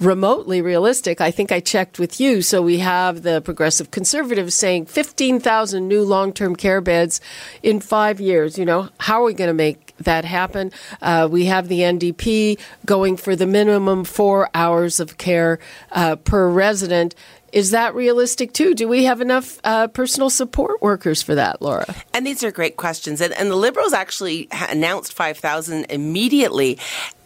remotely 0.00 0.62
realistic. 0.62 1.20
I 1.20 1.30
think 1.30 1.52
I 1.52 1.60
checked 1.60 1.98
with 1.98 2.20
you. 2.20 2.42
So 2.42 2.62
we 2.62 2.78
have 2.78 3.22
the 3.22 3.42
progressive 3.42 3.90
conservatives 3.90 4.54
saying 4.54 4.86
15,000 4.86 5.86
new 5.86 6.02
long 6.02 6.32
term 6.32 6.56
care 6.56 6.80
beds 6.80 7.20
in 7.62 7.80
five 7.80 8.20
years. 8.20 8.58
You 8.58 8.64
know, 8.64 8.88
how 8.98 9.20
are 9.20 9.26
we 9.26 9.34
going 9.34 9.48
to 9.48 9.54
make 9.54 9.89
that 10.04 10.24
happen? 10.24 10.72
Uh, 11.00 11.28
we 11.30 11.46
have 11.46 11.68
the 11.68 11.80
NDP 11.80 12.58
going 12.86 13.16
for 13.16 13.36
the 13.36 13.46
minimum 13.46 14.04
four 14.04 14.48
hours 14.54 15.00
of 15.00 15.18
care 15.18 15.58
uh, 15.92 16.16
per 16.16 16.48
resident. 16.48 17.14
Is 17.52 17.72
that 17.72 17.94
realistic 17.94 18.52
too? 18.52 18.74
Do 18.74 18.86
we 18.86 19.04
have 19.04 19.20
enough 19.20 19.58
uh, 19.64 19.88
personal 19.88 20.30
support 20.30 20.80
workers 20.80 21.22
for 21.22 21.34
that, 21.34 21.60
Laura? 21.60 21.94
And 22.14 22.26
these 22.26 22.44
are 22.44 22.52
great 22.52 22.76
questions. 22.76 23.20
And, 23.20 23.32
and 23.34 23.50
the 23.50 23.56
Liberals 23.56 23.92
actually 23.92 24.48
announced 24.52 25.12
5,000 25.12 25.86
immediately. 25.90 26.78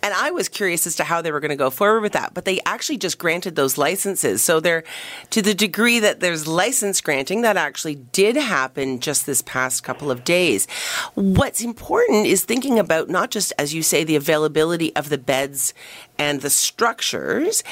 And 0.04 0.12
I 0.12 0.32
was 0.32 0.50
curious 0.50 0.86
as 0.86 0.96
to 0.96 1.04
how 1.04 1.22
they 1.22 1.32
were 1.32 1.40
going 1.40 1.48
to 1.48 1.56
go 1.56 1.70
forward 1.70 2.02
with 2.02 2.12
that, 2.12 2.34
but 2.34 2.44
they 2.44 2.60
actually 2.66 2.98
just 2.98 3.16
granted 3.16 3.56
those 3.56 3.78
licenses. 3.78 4.42
So 4.42 4.60
they're 4.60 4.84
to 5.30 5.40
the 5.40 5.54
degree 5.54 5.98
that 5.98 6.20
there's 6.20 6.46
license 6.46 7.00
granting 7.00 7.40
that 7.40 7.56
actually 7.56 7.94
did 7.94 8.36
happen 8.36 9.00
just 9.00 9.24
this 9.24 9.40
past 9.40 9.82
couple 9.82 10.10
of 10.10 10.22
days. 10.22 10.66
What's 11.14 11.62
important 11.62 12.26
is 12.26 12.44
thinking 12.44 12.78
about 12.78 13.08
not 13.08 13.30
just, 13.30 13.54
as 13.58 13.72
you 13.72 13.82
say, 13.82 14.04
the 14.04 14.14
availability 14.14 14.94
of 14.94 15.08
the 15.08 15.16
beds 15.16 15.72
and 16.18 16.42
the 16.42 16.50
structures 16.50 17.64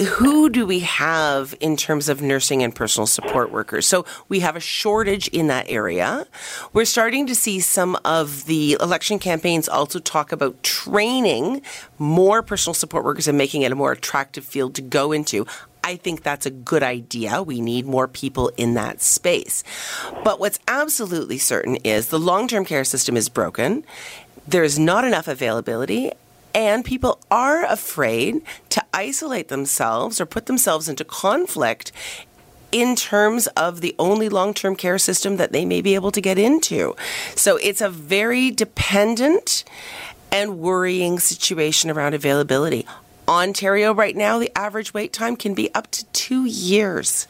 who 0.00 0.48
do 0.50 0.66
we 0.66 0.80
have 0.80 1.54
in 1.60 1.76
terms 1.76 2.08
of 2.08 2.20
nursing 2.20 2.62
and 2.62 2.74
personal 2.74 3.06
support 3.06 3.50
workers? 3.50 3.86
So 3.86 4.04
we 4.28 4.40
have 4.40 4.56
a 4.56 4.60
shortage 4.60 5.28
in 5.28 5.46
that 5.48 5.66
area. 5.68 6.26
We're 6.72 6.84
starting 6.84 7.26
to 7.26 7.34
see 7.34 7.60
some 7.60 7.96
of 8.04 8.44
the 8.46 8.76
election 8.80 9.18
campaigns 9.18 9.68
also 9.68 9.98
talk 9.98 10.32
about 10.32 10.62
training 10.62 11.62
more 11.98 12.42
personal 12.42 12.74
support 12.74 13.04
workers 13.04 13.28
and 13.28 13.38
making 13.38 13.62
it 13.62 13.72
a 13.72 13.74
more 13.74 13.92
attractive 13.92 14.44
field 14.44 14.74
to 14.74 14.82
go 14.82 15.12
into. 15.12 15.46
I 15.82 15.96
think 15.96 16.22
that's 16.22 16.46
a 16.46 16.50
good 16.50 16.82
idea. 16.82 17.42
We 17.42 17.60
need 17.60 17.86
more 17.86 18.08
people 18.08 18.50
in 18.56 18.74
that 18.74 19.00
space. 19.00 19.62
But 20.24 20.40
what's 20.40 20.58
absolutely 20.66 21.38
certain 21.38 21.76
is 21.76 22.08
the 22.08 22.18
long 22.18 22.48
term 22.48 22.64
care 22.64 22.84
system 22.84 23.16
is 23.16 23.28
broken. 23.28 23.84
There 24.48 24.64
is 24.64 24.78
not 24.78 25.04
enough 25.04 25.28
availability, 25.28 26.12
and 26.56 26.86
people 26.86 27.20
are 27.30 27.66
afraid 27.66 28.40
to 28.70 28.82
isolate 28.94 29.48
themselves 29.48 30.20
or 30.20 30.24
put 30.24 30.46
themselves 30.46 30.88
into 30.88 31.04
conflict 31.04 31.92
in 32.72 32.96
terms 32.96 33.46
of 33.48 33.82
the 33.82 33.94
only 33.98 34.30
long 34.30 34.54
term 34.54 34.74
care 34.74 34.98
system 34.98 35.36
that 35.36 35.52
they 35.52 35.66
may 35.66 35.82
be 35.82 35.94
able 35.94 36.10
to 36.10 36.20
get 36.20 36.38
into. 36.38 36.96
So 37.34 37.58
it's 37.58 37.82
a 37.82 37.90
very 37.90 38.50
dependent 38.50 39.64
and 40.32 40.58
worrying 40.58 41.18
situation 41.18 41.90
around 41.90 42.14
availability. 42.14 42.86
Ontario, 43.28 43.92
right 43.92 44.16
now, 44.16 44.38
the 44.38 44.56
average 44.56 44.94
wait 44.94 45.12
time 45.12 45.36
can 45.36 45.52
be 45.52 45.72
up 45.74 45.90
to 45.90 46.06
two 46.06 46.46
years. 46.46 47.28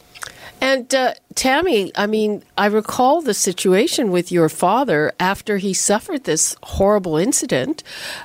And 0.59 0.93
uh, 0.93 1.13
Tammy, 1.35 1.91
I 1.95 2.07
mean, 2.07 2.43
I 2.57 2.65
recall 2.65 3.21
the 3.21 3.33
situation 3.33 4.11
with 4.11 4.31
your 4.31 4.49
father 4.49 5.13
after 5.19 5.57
he 5.57 5.73
suffered 5.73 6.23
this 6.23 6.55
horrible 6.63 7.17
incident. 7.17 7.83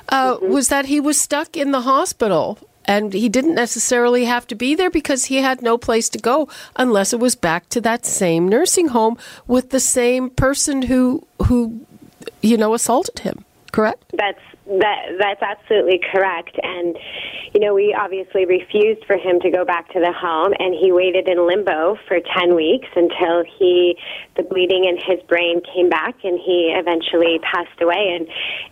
Uh, 0.09 0.35
mm-hmm. 0.35 0.49
Was 0.51 0.69
that 0.69 0.85
he 0.85 0.99
was 0.99 1.19
stuck 1.19 1.55
in 1.55 1.71
the 1.71 1.81
hospital 1.81 2.57
and 2.85 3.13
he 3.13 3.29
didn't 3.29 3.55
necessarily 3.55 4.25
have 4.25 4.47
to 4.47 4.55
be 4.55 4.75
there 4.75 4.89
because 4.89 5.25
he 5.25 5.37
had 5.37 5.61
no 5.61 5.77
place 5.77 6.09
to 6.09 6.17
go 6.17 6.49
unless 6.75 7.13
it 7.13 7.19
was 7.19 7.35
back 7.35 7.69
to 7.69 7.81
that 7.81 8.05
same 8.05 8.47
nursing 8.47 8.89
home 8.89 9.17
with 9.47 9.69
the 9.69 9.79
same 9.79 10.29
person 10.29 10.83
who 10.83 11.25
who 11.45 11.85
you 12.41 12.57
know 12.57 12.73
assaulted 12.73 13.19
him. 13.19 13.45
Correct? 13.71 14.03
That's 14.13 14.41
that 14.65 15.17
that's 15.19 15.41
absolutely 15.41 15.99
correct. 16.11 16.57
And 16.61 16.97
you 17.53 17.59
know, 17.59 17.73
we 17.73 17.95
obviously 17.97 18.45
refused 18.45 19.05
for 19.05 19.17
him 19.17 19.39
to 19.41 19.51
go 19.51 19.65
back 19.65 19.91
to 19.93 19.99
the 19.99 20.11
home, 20.11 20.53
and 20.57 20.73
he 20.73 20.91
waited 20.91 21.27
in 21.27 21.45
limbo 21.45 21.97
for 22.07 22.19
ten 22.37 22.55
weeks 22.55 22.87
until 22.95 23.43
he 23.59 23.97
the 24.37 24.43
bleeding 24.43 24.85
in 24.85 24.97
his 24.97 25.23
brain 25.27 25.61
came 25.73 25.89
back, 25.89 26.15
and 26.23 26.39
he 26.39 26.73
eventually 26.75 27.39
passed 27.39 27.81
away. 27.81 28.15
And 28.15 28.27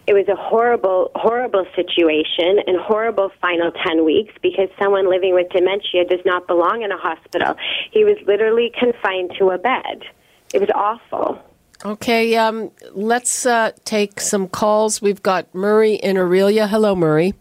it 0.07 0.13
was 0.13 0.27
a 0.27 0.35
horrible, 0.35 1.11
horrible 1.15 1.65
situation 1.75 2.59
and 2.65 2.79
horrible 2.79 3.31
final 3.41 3.71
ten 3.85 4.05
weeks 4.05 4.33
because 4.41 4.69
someone 4.79 5.09
living 5.09 5.33
with 5.33 5.49
dementia 5.49 6.05
does 6.05 6.23
not 6.25 6.47
belong 6.47 6.83
in 6.83 6.91
a 6.91 6.97
hospital. 6.97 7.55
He 7.91 8.03
was 8.03 8.17
literally 8.25 8.71
confined 8.79 9.33
to 9.39 9.49
a 9.49 9.57
bed. 9.57 10.03
It 10.53 10.59
was 10.59 10.69
awful. 10.73 11.41
Okay, 11.83 12.35
um, 12.35 12.69
let's 12.91 13.45
uh, 13.45 13.71
take 13.85 14.21
some 14.21 14.47
calls. 14.47 15.01
We've 15.01 15.23
got 15.23 15.53
Murray 15.55 15.95
in 15.95 16.15
Orillia. 16.15 16.69
Hello, 16.69 16.95
Murray. 16.95 17.33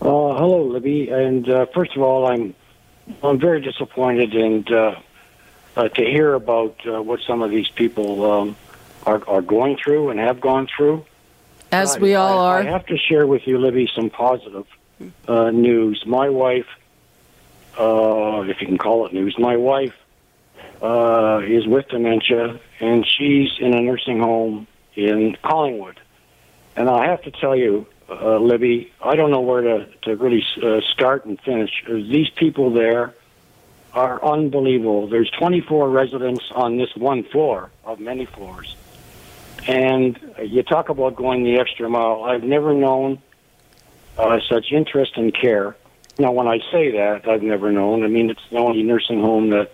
Uh, 0.00 0.04
hello, 0.04 0.64
Libby. 0.64 1.10
And 1.10 1.48
uh, 1.48 1.66
first 1.74 1.94
of 1.96 2.02
all, 2.02 2.26
I'm 2.26 2.54
I'm 3.22 3.38
very 3.38 3.60
disappointed 3.60 4.34
and 4.34 4.70
uh, 4.72 5.00
uh, 5.76 5.88
to 5.88 6.02
hear 6.02 6.32
about 6.32 6.80
uh, 6.86 7.02
what 7.02 7.20
some 7.20 7.42
of 7.42 7.50
these 7.50 7.68
people 7.68 8.30
um, 8.30 8.56
are 9.04 9.22
are 9.28 9.42
going 9.42 9.76
through 9.76 10.10
and 10.10 10.18
have 10.18 10.40
gone 10.40 10.66
through. 10.74 11.04
As 11.72 11.98
we 11.98 12.14
all 12.14 12.38
I, 12.38 12.54
are. 12.54 12.58
I 12.60 12.62
have 12.70 12.86
to 12.86 12.96
share 12.96 13.26
with 13.26 13.46
you, 13.46 13.58
Libby, 13.58 13.90
some 13.94 14.08
positive 14.08 14.66
news. 15.28 16.04
My 16.06 16.30
wife, 16.30 16.68
if 17.78 18.60
you 18.60 18.66
can 18.66 18.78
call 18.78 19.04
it 19.04 19.12
news, 19.12 19.36
my 19.38 19.56
wife 19.56 19.94
uh, 20.86 21.40
is 21.40 21.66
with 21.66 21.88
dementia, 21.88 22.60
and 22.78 23.04
she's 23.04 23.50
in 23.58 23.74
a 23.74 23.80
nursing 23.80 24.20
home 24.20 24.68
in 24.94 25.36
Collingwood. 25.42 25.98
And 26.76 26.88
I 26.88 27.08
have 27.08 27.22
to 27.22 27.32
tell 27.32 27.56
you, 27.56 27.86
uh, 28.08 28.38
Libby, 28.38 28.92
I 29.02 29.16
don't 29.16 29.32
know 29.32 29.40
where 29.40 29.62
to, 29.62 29.86
to 30.02 30.16
really 30.16 30.44
uh, 30.62 30.80
start 30.92 31.24
and 31.24 31.40
finish. 31.40 31.70
These 31.88 32.30
people 32.30 32.72
there 32.72 33.14
are 33.94 34.24
unbelievable. 34.24 35.08
There's 35.08 35.30
24 35.30 35.90
residents 35.90 36.44
on 36.54 36.76
this 36.76 36.94
one 36.94 37.24
floor 37.24 37.70
of 37.84 37.98
many 37.98 38.26
floors. 38.26 38.76
And 39.66 40.20
you 40.40 40.62
talk 40.62 40.88
about 40.88 41.16
going 41.16 41.42
the 41.42 41.58
extra 41.58 41.88
mile. 41.90 42.22
I've 42.22 42.44
never 42.44 42.74
known 42.74 43.20
uh, 44.16 44.38
such 44.48 44.70
interest 44.70 45.16
and 45.16 45.34
care. 45.34 45.74
Now, 46.16 46.30
when 46.30 46.46
I 46.46 46.58
say 46.70 46.92
that, 46.92 47.26
I've 47.26 47.42
never 47.42 47.72
known. 47.72 48.04
I 48.04 48.06
mean, 48.06 48.30
it's 48.30 48.48
the 48.50 48.58
only 48.58 48.84
nursing 48.84 49.20
home 49.20 49.50
that 49.50 49.72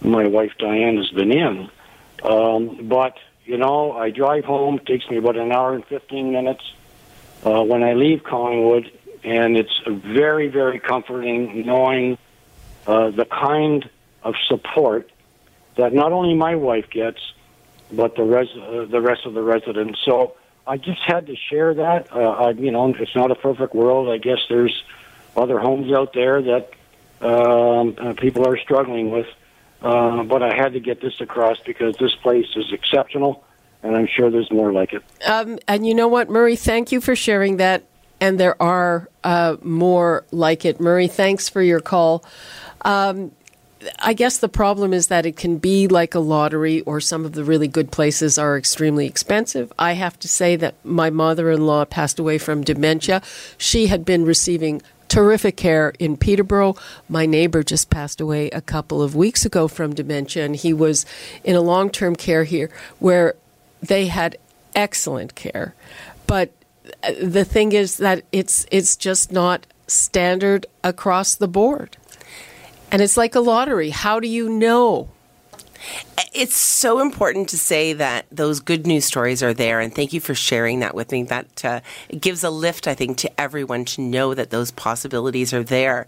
my 0.00 0.26
wife 0.26 0.52
Diane 0.58 0.96
has 0.96 1.10
been 1.10 1.32
in. 1.32 1.70
Um, 2.22 2.88
but 2.88 3.16
you 3.44 3.58
know, 3.58 3.92
I 3.92 4.10
drive 4.10 4.44
home. 4.44 4.76
It 4.76 4.86
takes 4.86 5.08
me 5.10 5.18
about 5.18 5.36
an 5.36 5.52
hour 5.52 5.74
and 5.74 5.84
fifteen 5.84 6.32
minutes. 6.32 6.64
Uh, 7.44 7.62
when 7.62 7.82
I 7.82 7.92
leave 7.92 8.24
Collingwood, 8.24 8.90
and 9.22 9.56
it's 9.56 9.78
very, 9.86 10.48
very 10.48 10.78
comforting 10.78 11.66
knowing 11.66 12.16
uh, 12.86 13.10
the 13.10 13.26
kind 13.26 13.88
of 14.22 14.34
support 14.46 15.10
that 15.76 15.92
not 15.92 16.12
only 16.12 16.34
my 16.34 16.54
wife 16.54 16.88
gets, 16.90 17.18
but 17.92 18.16
the 18.16 18.22
res- 18.22 18.56
uh, 18.56 18.86
the 18.88 19.00
rest 19.00 19.26
of 19.26 19.34
the 19.34 19.42
residents. 19.42 19.98
So 20.04 20.36
I 20.66 20.78
just 20.78 21.00
had 21.02 21.26
to 21.26 21.36
share 21.36 21.74
that. 21.74 22.12
Uh, 22.12 22.30
I, 22.30 22.50
you 22.50 22.70
know, 22.70 22.94
it's 22.98 23.14
not 23.14 23.30
a 23.30 23.34
perfect 23.34 23.74
world. 23.74 24.08
I 24.08 24.18
guess 24.18 24.38
there's 24.48 24.82
other 25.36 25.58
homes 25.58 25.92
out 25.92 26.12
there 26.12 26.40
that 26.42 26.70
um, 27.20 27.94
uh, 27.98 28.14
people 28.14 28.46
are 28.46 28.56
struggling 28.56 29.10
with. 29.10 29.26
Uh, 29.84 30.22
but 30.22 30.42
I 30.42 30.54
had 30.54 30.72
to 30.72 30.80
get 30.80 31.02
this 31.02 31.20
across 31.20 31.58
because 31.60 31.94
this 31.98 32.14
place 32.14 32.46
is 32.56 32.72
exceptional, 32.72 33.44
and 33.82 33.94
I'm 33.94 34.06
sure 34.06 34.30
there's 34.30 34.50
more 34.50 34.72
like 34.72 34.94
it. 34.94 35.02
Um, 35.26 35.58
and 35.68 35.86
you 35.86 35.94
know 35.94 36.08
what, 36.08 36.30
Murray? 36.30 36.56
Thank 36.56 36.90
you 36.90 37.02
for 37.02 37.14
sharing 37.14 37.58
that. 37.58 37.84
And 38.18 38.40
there 38.40 38.60
are 38.62 39.10
uh, 39.24 39.56
more 39.62 40.24
like 40.30 40.64
it. 40.64 40.80
Murray, 40.80 41.06
thanks 41.08 41.50
for 41.50 41.60
your 41.60 41.80
call. 41.80 42.24
Um, 42.82 43.32
I 43.98 44.12
guess 44.12 44.38
the 44.38 44.48
problem 44.48 44.92
is 44.92 45.08
that 45.08 45.26
it 45.26 45.36
can 45.36 45.58
be 45.58 45.88
like 45.88 46.14
a 46.14 46.20
lottery, 46.20 46.80
or 46.82 47.00
some 47.00 47.24
of 47.24 47.32
the 47.32 47.44
really 47.44 47.68
good 47.68 47.90
places 47.90 48.38
are 48.38 48.56
extremely 48.56 49.06
expensive. 49.06 49.72
I 49.78 49.92
have 49.92 50.18
to 50.20 50.28
say 50.28 50.56
that 50.56 50.74
my 50.84 51.10
mother 51.10 51.50
in 51.50 51.66
law 51.66 51.84
passed 51.84 52.18
away 52.18 52.38
from 52.38 52.62
dementia. 52.62 53.22
She 53.58 53.88
had 53.88 54.04
been 54.04 54.24
receiving 54.24 54.82
terrific 55.08 55.56
care 55.56 55.92
in 55.98 56.16
Peterborough. 56.16 56.76
My 57.08 57.26
neighbor 57.26 57.62
just 57.62 57.90
passed 57.90 58.20
away 58.20 58.50
a 58.50 58.60
couple 58.60 59.02
of 59.02 59.14
weeks 59.14 59.44
ago 59.44 59.68
from 59.68 59.94
dementia, 59.94 60.44
and 60.44 60.56
he 60.56 60.72
was 60.72 61.06
in 61.42 61.56
a 61.56 61.60
long 61.60 61.90
term 61.90 62.16
care 62.16 62.44
here 62.44 62.70
where 62.98 63.34
they 63.80 64.06
had 64.06 64.36
excellent 64.74 65.34
care. 65.34 65.74
But 66.26 66.52
uh, 67.02 67.12
the 67.22 67.44
thing 67.44 67.72
is 67.72 67.98
that 67.98 68.24
it's 68.32 68.66
it's 68.70 68.96
just 68.96 69.30
not 69.30 69.66
standard 69.86 70.66
across 70.82 71.34
the 71.34 71.48
board. 71.48 71.96
And 72.90 73.02
it's 73.02 73.16
like 73.16 73.34
a 73.34 73.40
lottery. 73.40 73.90
How 73.90 74.20
do 74.20 74.28
you 74.28 74.48
know? 74.48 75.08
It's 76.32 76.56
so 76.56 77.00
important 77.00 77.48
to 77.50 77.58
say 77.58 77.92
that 77.92 78.26
those 78.32 78.60
good 78.60 78.86
news 78.86 79.04
stories 79.04 79.42
are 79.42 79.54
there, 79.54 79.80
and 79.80 79.94
thank 79.94 80.12
you 80.12 80.20
for 80.20 80.34
sharing 80.34 80.80
that 80.80 80.94
with 80.94 81.12
me. 81.12 81.24
That 81.24 81.64
uh, 81.64 81.80
gives 82.18 82.42
a 82.42 82.50
lift, 82.50 82.88
I 82.88 82.94
think, 82.94 83.18
to 83.18 83.40
everyone 83.40 83.84
to 83.86 84.00
know 84.00 84.34
that 84.34 84.50
those 84.50 84.70
possibilities 84.70 85.52
are 85.52 85.62
there. 85.62 86.06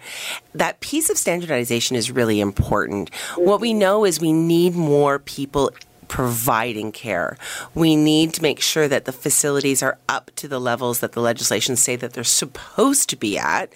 That 0.55 0.81
piece 0.81 1.11
of 1.11 1.19
standardization 1.19 1.97
is 1.97 2.11
really 2.11 2.41
important. 2.41 3.15
What 3.37 3.61
we 3.61 3.75
know 3.75 4.05
is 4.05 4.21
we 4.21 4.33
need 4.33 4.75
more 4.75 5.19
people 5.19 5.73
providing 6.09 6.93
care. 6.93 7.37
We 7.75 7.97
need 7.97 8.35
to 8.35 8.43
make 8.43 8.61
sure 8.61 8.89
that 8.89 9.05
the 9.05 9.13
facilities 9.13 9.83
are 9.83 9.99
up 10.09 10.31
to 10.37 10.49
the 10.49 10.61
levels 10.61 11.01
that 11.01 11.13
the 11.13 11.21
legislation 11.21 11.77
say 11.77 11.97
that 11.97 12.13
they're 12.13 12.25
supposed 12.25 13.09
to 13.11 13.17
be 13.17 13.39
at. 13.39 13.73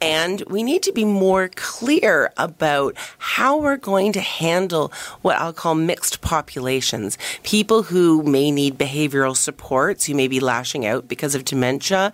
And 0.00 0.42
we 0.48 0.62
need 0.62 0.82
to 0.82 0.92
be 0.92 1.04
more 1.04 1.48
clear 1.56 2.30
about 2.36 2.96
how 3.18 3.58
we're 3.58 3.78
going 3.78 4.12
to 4.12 4.20
handle 4.20 4.92
what 5.22 5.36
I'll 5.36 5.54
call 5.54 5.74
mixed 5.74 6.20
populations. 6.20 7.16
People 7.44 7.84
who 7.84 8.22
may 8.22 8.50
need 8.50 8.76
behavioral 8.76 9.36
supports, 9.36 10.04
who 10.04 10.14
may 10.14 10.28
be 10.28 10.40
lashing 10.40 10.84
out 10.84 11.08
because 11.08 11.34
of 11.34 11.44
dementia. 11.44 12.12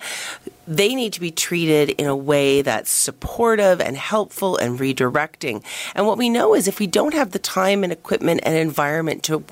They 0.69 0.95
need 0.95 1.13
to 1.15 1.21
be 1.21 1.33
treated 1.33 1.91
in 1.91 2.07
a 2.07 2.15
way 2.17 2.63
that's 2.63 2.91
supportive 2.91 3.81
and 3.81 3.97
helpful 3.97 4.57
and 4.57 4.79
redirecting. 4.79 5.65
And 5.97 6.07
what 6.07 6.19
we 6.19 6.31
know 6.31 6.55
is 6.55 6.69
if 6.69 6.79
we 6.79 6.87
don't 6.87 7.15
have 7.15 7.33
the 7.33 7.41
time 7.41 7.83
and 7.83 7.93
equipment 7.93 8.43
and 8.45 8.57
environment 8.57 9.25
to 9.25 9.45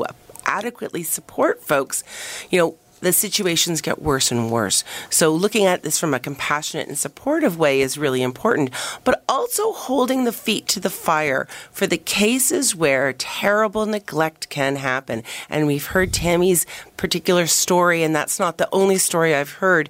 adequately 0.47 1.03
support 1.03 1.63
folks, 1.63 2.03
you 2.51 2.59
know, 2.59 2.77
the 3.01 3.13
situations 3.13 3.81
get 3.81 4.03
worse 4.03 4.31
and 4.31 4.51
worse. 4.51 4.85
So 5.09 5.31
looking 5.31 5.67
at 5.67 5.83
this 5.83 5.99
from 5.99 6.15
a 6.15 6.21
compassionate 6.21 6.89
and 6.89 6.99
supportive 6.99 7.59
way 7.59 7.81
is 7.81 7.99
really 7.99 8.23
important, 8.23 8.71
but 9.05 9.23
also 9.29 9.73
holding 9.73 10.25
the 10.25 10.33
feet 10.33 10.67
to 10.69 10.81
the 10.81 10.91
fire 10.91 11.47
for 11.73 11.87
the 11.87 11.99
cases 11.99 12.75
where 12.75 13.13
terrible 13.13 13.87
neglect 13.87 14.49
can 14.49 14.77
happen. 14.77 15.23
And 15.49 15.67
we've 15.67 15.87
heard 15.87 16.13
Tammy's 16.13 16.67
particular 16.97 17.47
story, 17.47 18.03
and 18.03 18.15
that's 18.15 18.39
not 18.39 18.59
the 18.59 18.69
only 18.73 18.99
story 18.99 19.35
I've 19.35 19.53
heard 19.55 19.89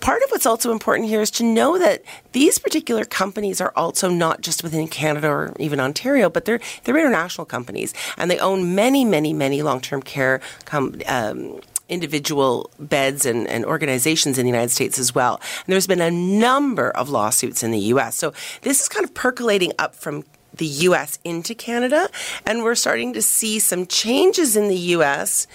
part 0.00 0.22
of 0.22 0.30
what's 0.30 0.46
also 0.46 0.72
important 0.72 1.08
here 1.08 1.20
is 1.20 1.30
to 1.30 1.44
know 1.44 1.78
that 1.78 2.02
these 2.32 2.58
particular 2.58 3.04
companies 3.04 3.60
are 3.60 3.72
also 3.76 4.08
not 4.08 4.40
just 4.40 4.62
within 4.62 4.88
Canada 4.88 5.28
or 5.28 5.54
even 5.58 5.78
Ontario, 5.78 6.28
but 6.28 6.44
they're 6.44 6.60
they're 6.84 6.98
international 6.98 7.44
companies, 7.44 7.94
and 8.16 8.30
they 8.30 8.38
own 8.38 8.74
many, 8.74 9.04
many, 9.04 9.32
many 9.32 9.62
long 9.62 9.80
term 9.80 10.02
care 10.02 10.40
com- 10.64 11.00
um, 11.06 11.60
individual 11.90 12.70
beds 12.78 13.26
and, 13.26 13.46
and 13.48 13.64
organizations 13.64 14.38
in 14.38 14.44
the 14.44 14.50
United 14.50 14.70
States 14.70 14.98
as 14.98 15.14
well. 15.14 15.40
And 15.66 15.72
there's 15.72 15.86
been 15.86 16.00
a 16.00 16.10
number 16.10 16.90
of 16.90 17.10
lawsuits 17.10 17.62
in 17.62 17.70
the 17.70 17.78
U.S. 17.94 18.16
So 18.16 18.32
this 18.62 18.80
is 18.80 18.88
kind 18.88 19.04
of 19.04 19.12
percolating 19.12 19.72
up 19.78 19.94
from 19.94 20.24
the 20.54 20.66
U.S. 20.66 21.18
into 21.24 21.54
Canada, 21.54 22.08
and 22.46 22.62
we're 22.62 22.74
starting 22.74 23.12
to 23.14 23.22
see 23.22 23.58
some 23.58 23.86
changes 23.86 24.56
in 24.56 24.68
the 24.68 24.76
U.S. 24.76 25.46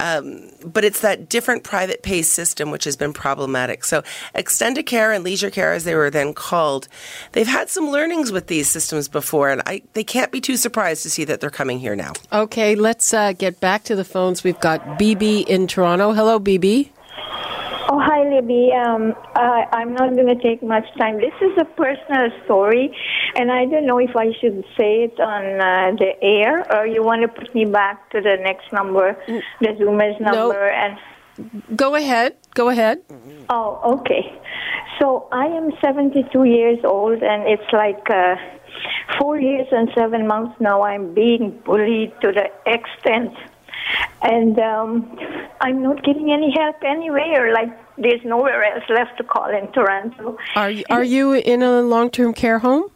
Um, 0.00 0.50
but 0.64 0.84
it's 0.84 1.00
that 1.00 1.28
different 1.28 1.64
private 1.64 2.02
pay 2.02 2.22
system 2.22 2.70
which 2.70 2.84
has 2.84 2.96
been 2.96 3.12
problematic. 3.12 3.84
So, 3.84 4.02
Extendicare 4.34 5.14
and 5.14 5.24
leisure 5.24 5.50
care, 5.50 5.72
as 5.72 5.84
they 5.84 5.94
were 5.94 6.10
then 6.10 6.34
called, 6.34 6.88
they've 7.32 7.46
had 7.46 7.70
some 7.70 7.90
learnings 7.90 8.32
with 8.32 8.46
these 8.46 8.68
systems 8.68 9.08
before, 9.08 9.50
and 9.50 9.62
I, 9.66 9.82
they 9.92 10.04
can't 10.04 10.32
be 10.32 10.40
too 10.40 10.56
surprised 10.56 11.02
to 11.02 11.10
see 11.10 11.24
that 11.24 11.40
they're 11.40 11.50
coming 11.50 11.78
here 11.78 11.96
now. 11.96 12.12
Okay, 12.32 12.74
let's 12.74 13.12
uh, 13.12 13.32
get 13.32 13.60
back 13.60 13.84
to 13.84 13.96
the 13.96 14.04
phones. 14.04 14.44
We've 14.44 14.60
got 14.60 14.80
BB 14.98 15.46
in 15.46 15.66
Toronto. 15.66 16.12
Hello, 16.12 16.38
BB. 16.38 16.90
Libby. 18.36 18.72
Um, 18.72 19.14
uh, 19.34 19.64
I'm 19.72 19.94
not 19.94 20.14
going 20.14 20.26
to 20.26 20.40
take 20.42 20.62
much 20.62 20.84
time. 20.98 21.16
This 21.16 21.34
is 21.40 21.56
a 21.58 21.64
personal 21.64 22.28
story, 22.44 22.94
and 23.34 23.50
I 23.50 23.64
don't 23.66 23.86
know 23.86 23.98
if 23.98 24.14
I 24.16 24.32
should 24.40 24.64
say 24.76 25.04
it 25.04 25.18
on 25.20 25.44
uh, 25.60 25.96
the 25.96 26.12
air 26.22 26.64
or 26.74 26.86
you 26.86 27.02
want 27.02 27.22
to 27.22 27.28
put 27.28 27.54
me 27.54 27.64
back 27.64 28.10
to 28.10 28.20
the 28.20 28.36
next 28.42 28.72
number, 28.72 29.16
the 29.60 29.68
Zoomer's 29.80 30.20
number, 30.20 30.68
and. 30.68 30.98
Go 31.76 31.94
ahead. 31.94 32.36
Go 32.54 32.70
ahead. 32.70 33.02
Oh, 33.50 33.98
okay. 33.98 34.22
So 34.98 35.28
I 35.30 35.44
am 35.44 35.70
72 35.84 36.44
years 36.44 36.78
old, 36.82 37.22
and 37.22 37.46
it's 37.46 37.70
like 37.74 38.08
uh, 38.08 38.36
four 39.18 39.38
years 39.38 39.66
and 39.70 39.90
seven 39.94 40.26
months 40.26 40.58
now. 40.60 40.80
I'm 40.82 41.12
being 41.12 41.60
bullied 41.66 42.12
to 42.22 42.32
the 42.32 42.48
extent 42.64 43.34
and 44.22 44.58
um, 44.58 45.18
I'm 45.60 45.82
not 45.82 46.02
getting 46.04 46.32
any 46.32 46.52
help 46.56 46.76
anywhere. 46.84 47.52
Like 47.52 47.70
there's 47.96 48.24
nowhere 48.24 48.64
else 48.64 48.84
left 48.88 49.18
to 49.18 49.24
call 49.24 49.50
in 49.50 49.70
Toronto. 49.72 50.36
Are 50.54 50.70
you, 50.70 50.84
are 50.90 51.04
you 51.04 51.32
in 51.32 51.62
a 51.62 51.80
long 51.82 52.10
term 52.10 52.32
care 52.34 52.58
home? 52.58 52.90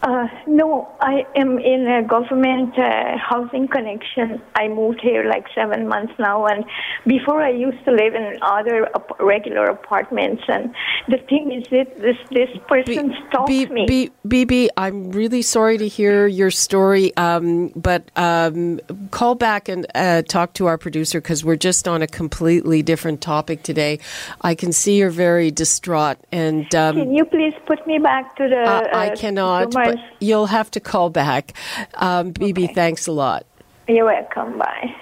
Uh, 0.00 0.28
no, 0.46 0.88
I 1.00 1.26
am 1.34 1.58
in 1.58 1.88
a 1.88 2.06
government 2.06 2.78
uh, 2.78 3.18
housing 3.18 3.66
connection. 3.66 4.40
I 4.54 4.68
moved 4.68 5.00
here 5.00 5.24
like 5.24 5.46
seven 5.56 5.88
months 5.88 6.12
now, 6.20 6.46
and 6.46 6.64
before 7.04 7.42
I 7.42 7.50
used 7.50 7.84
to 7.84 7.90
live 7.90 8.14
in 8.14 8.38
other 8.40 8.86
ap- 8.94 9.18
regular 9.18 9.64
apartments. 9.64 10.44
And 10.46 10.72
the 11.08 11.18
thing 11.18 11.50
is 11.50 11.64
that 11.70 11.98
this 11.98 12.16
this 12.30 12.48
person 12.68 13.08
B- 13.08 13.16
stalks 13.28 13.50
B- 13.50 13.66
me. 13.66 13.86
B- 13.88 14.10
BB, 14.46 14.68
I'm 14.76 15.10
really 15.10 15.42
sorry 15.42 15.78
to 15.78 15.88
hear 15.88 16.28
your 16.28 16.52
story, 16.52 17.16
um, 17.16 17.70
but 17.74 18.08
um, 18.14 18.78
call 19.10 19.34
back 19.34 19.68
and 19.68 19.84
uh, 19.96 20.22
talk 20.22 20.52
to 20.54 20.66
our 20.66 20.78
producer 20.78 21.20
because 21.20 21.44
we're 21.44 21.56
just 21.56 21.88
on 21.88 22.02
a 22.02 22.06
completely 22.06 22.84
different 22.84 23.20
topic 23.20 23.64
today. 23.64 23.98
I 24.42 24.54
can 24.54 24.72
see 24.72 24.98
you're 24.98 25.10
very 25.10 25.50
distraught, 25.50 26.18
and 26.30 26.72
um, 26.76 26.94
Can 26.94 27.14
you 27.14 27.24
please 27.24 27.54
put 27.66 27.84
me 27.84 27.98
back 27.98 28.36
to 28.36 28.48
the? 28.48 28.62
I 28.94 29.08
uh, 29.08 29.16
cannot. 29.16 29.74
You'll 30.20 30.46
have 30.46 30.70
to 30.72 30.80
call 30.80 31.10
back. 31.10 31.52
Um, 31.94 32.32
BB, 32.32 32.74
thanks 32.74 33.06
a 33.06 33.12
lot. 33.12 33.46
You're 33.86 34.06
welcome. 34.06 34.58
Bye. 34.58 34.94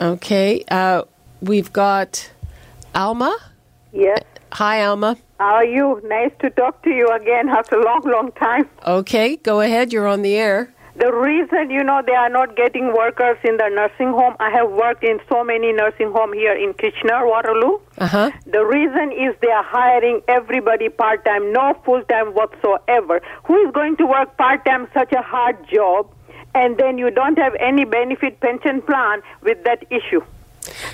Okay, 0.00 0.64
uh, 0.70 1.02
we've 1.40 1.72
got 1.72 2.30
Alma. 2.94 3.36
Yes. 3.92 4.22
Hi, 4.52 4.84
Alma. 4.84 5.16
How 5.38 5.54
are 5.54 5.64
you? 5.64 6.00
Nice 6.04 6.32
to 6.40 6.50
talk 6.50 6.82
to 6.82 6.90
you 6.90 7.08
again 7.08 7.48
after 7.48 7.78
a 7.80 7.84
long, 7.84 8.02
long 8.04 8.32
time. 8.32 8.68
Okay, 8.86 9.36
go 9.36 9.60
ahead. 9.60 9.92
You're 9.92 10.06
on 10.08 10.22
the 10.22 10.34
air. 10.36 10.72
The 10.96 11.12
reason, 11.12 11.70
you 11.70 11.84
know, 11.84 12.02
they 12.04 12.14
are 12.14 12.28
not 12.28 12.56
getting 12.56 12.92
workers 12.92 13.38
in 13.44 13.56
the 13.56 13.68
nursing 13.68 14.12
home, 14.12 14.34
I 14.40 14.50
have 14.50 14.70
worked 14.70 15.04
in 15.04 15.20
so 15.28 15.44
many 15.44 15.72
nursing 15.72 16.10
home 16.10 16.32
here 16.32 16.52
in 16.52 16.74
Kitchener, 16.74 17.26
Waterloo. 17.26 17.78
Uh 17.98 18.06
huh. 18.06 18.30
The 18.46 18.64
reason 18.64 19.12
is 19.12 19.34
they 19.40 19.50
are 19.50 19.62
hiring 19.62 20.20
everybody 20.28 20.88
part 20.88 21.24
time, 21.24 21.52
no 21.52 21.74
full 21.84 22.02
time 22.04 22.34
whatsoever. 22.34 23.20
Who 23.44 23.56
is 23.66 23.72
going 23.72 23.96
to 23.98 24.06
work 24.06 24.36
part 24.36 24.64
time 24.64 24.88
such 24.92 25.12
a 25.12 25.22
hard 25.22 25.56
job 25.68 26.12
and 26.54 26.76
then 26.76 26.98
you 26.98 27.10
don't 27.10 27.38
have 27.38 27.54
any 27.60 27.84
benefit 27.84 28.40
pension 28.40 28.82
plan 28.82 29.22
with 29.42 29.62
that 29.64 29.84
issue? 29.90 30.22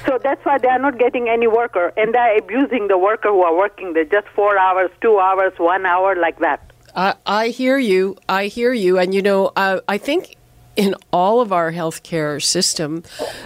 So 0.06 0.18
that's 0.22 0.44
why 0.44 0.58
they 0.58 0.68
are 0.68 0.78
not 0.78 0.98
getting 0.98 1.28
any 1.28 1.46
worker 1.48 1.92
and 1.96 2.14
they 2.14 2.18
are 2.18 2.36
abusing 2.36 2.88
the 2.88 2.98
worker 2.98 3.30
who 3.30 3.42
are 3.42 3.56
working 3.56 3.94
there 3.94 4.04
just 4.04 4.28
four 4.28 4.58
hours, 4.58 4.90
two 5.00 5.18
hours, 5.18 5.52
one 5.58 5.84
hour 5.86 6.14
like 6.14 6.38
that. 6.40 6.70
I, 6.96 7.14
I 7.26 7.48
hear 7.48 7.78
you. 7.78 8.16
I 8.28 8.46
hear 8.46 8.72
you. 8.72 8.98
And 8.98 9.14
you 9.14 9.22
know, 9.22 9.52
uh, 9.54 9.80
I 9.86 9.98
think 9.98 10.36
in 10.74 10.94
all 11.12 11.40
of 11.40 11.52
our 11.52 11.72
healthcare 11.72 12.42
system, 12.42 13.04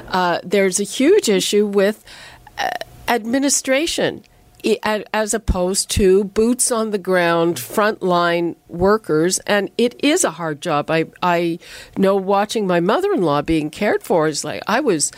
uh, 0.09 0.41
there's 0.45 0.81
a 0.81 0.85
huge 0.85 1.29
issue 1.29 1.67
with 1.67 2.05
uh, 2.59 2.71
administration. 3.09 4.25
As 5.15 5.33
opposed 5.33 5.89
to 5.93 6.25
boots 6.25 6.71
on 6.71 6.91
the 6.91 6.99
ground, 6.99 7.57
frontline 7.57 8.57
workers, 8.69 9.39
and 9.47 9.71
it 9.79 9.99
is 10.05 10.23
a 10.23 10.33
hard 10.33 10.61
job. 10.61 10.91
I 10.91 11.07
I 11.23 11.61
know 11.97 12.15
watching 12.15 12.67
my 12.67 12.79
mother 12.79 13.11
in 13.15 13.23
law 13.23 13.41
being 13.41 13.71
cared 13.71 14.03
for 14.03 14.29
is 14.29 14.45
like 14.45 14.63
I 14.67 14.81
was, 14.81 15.13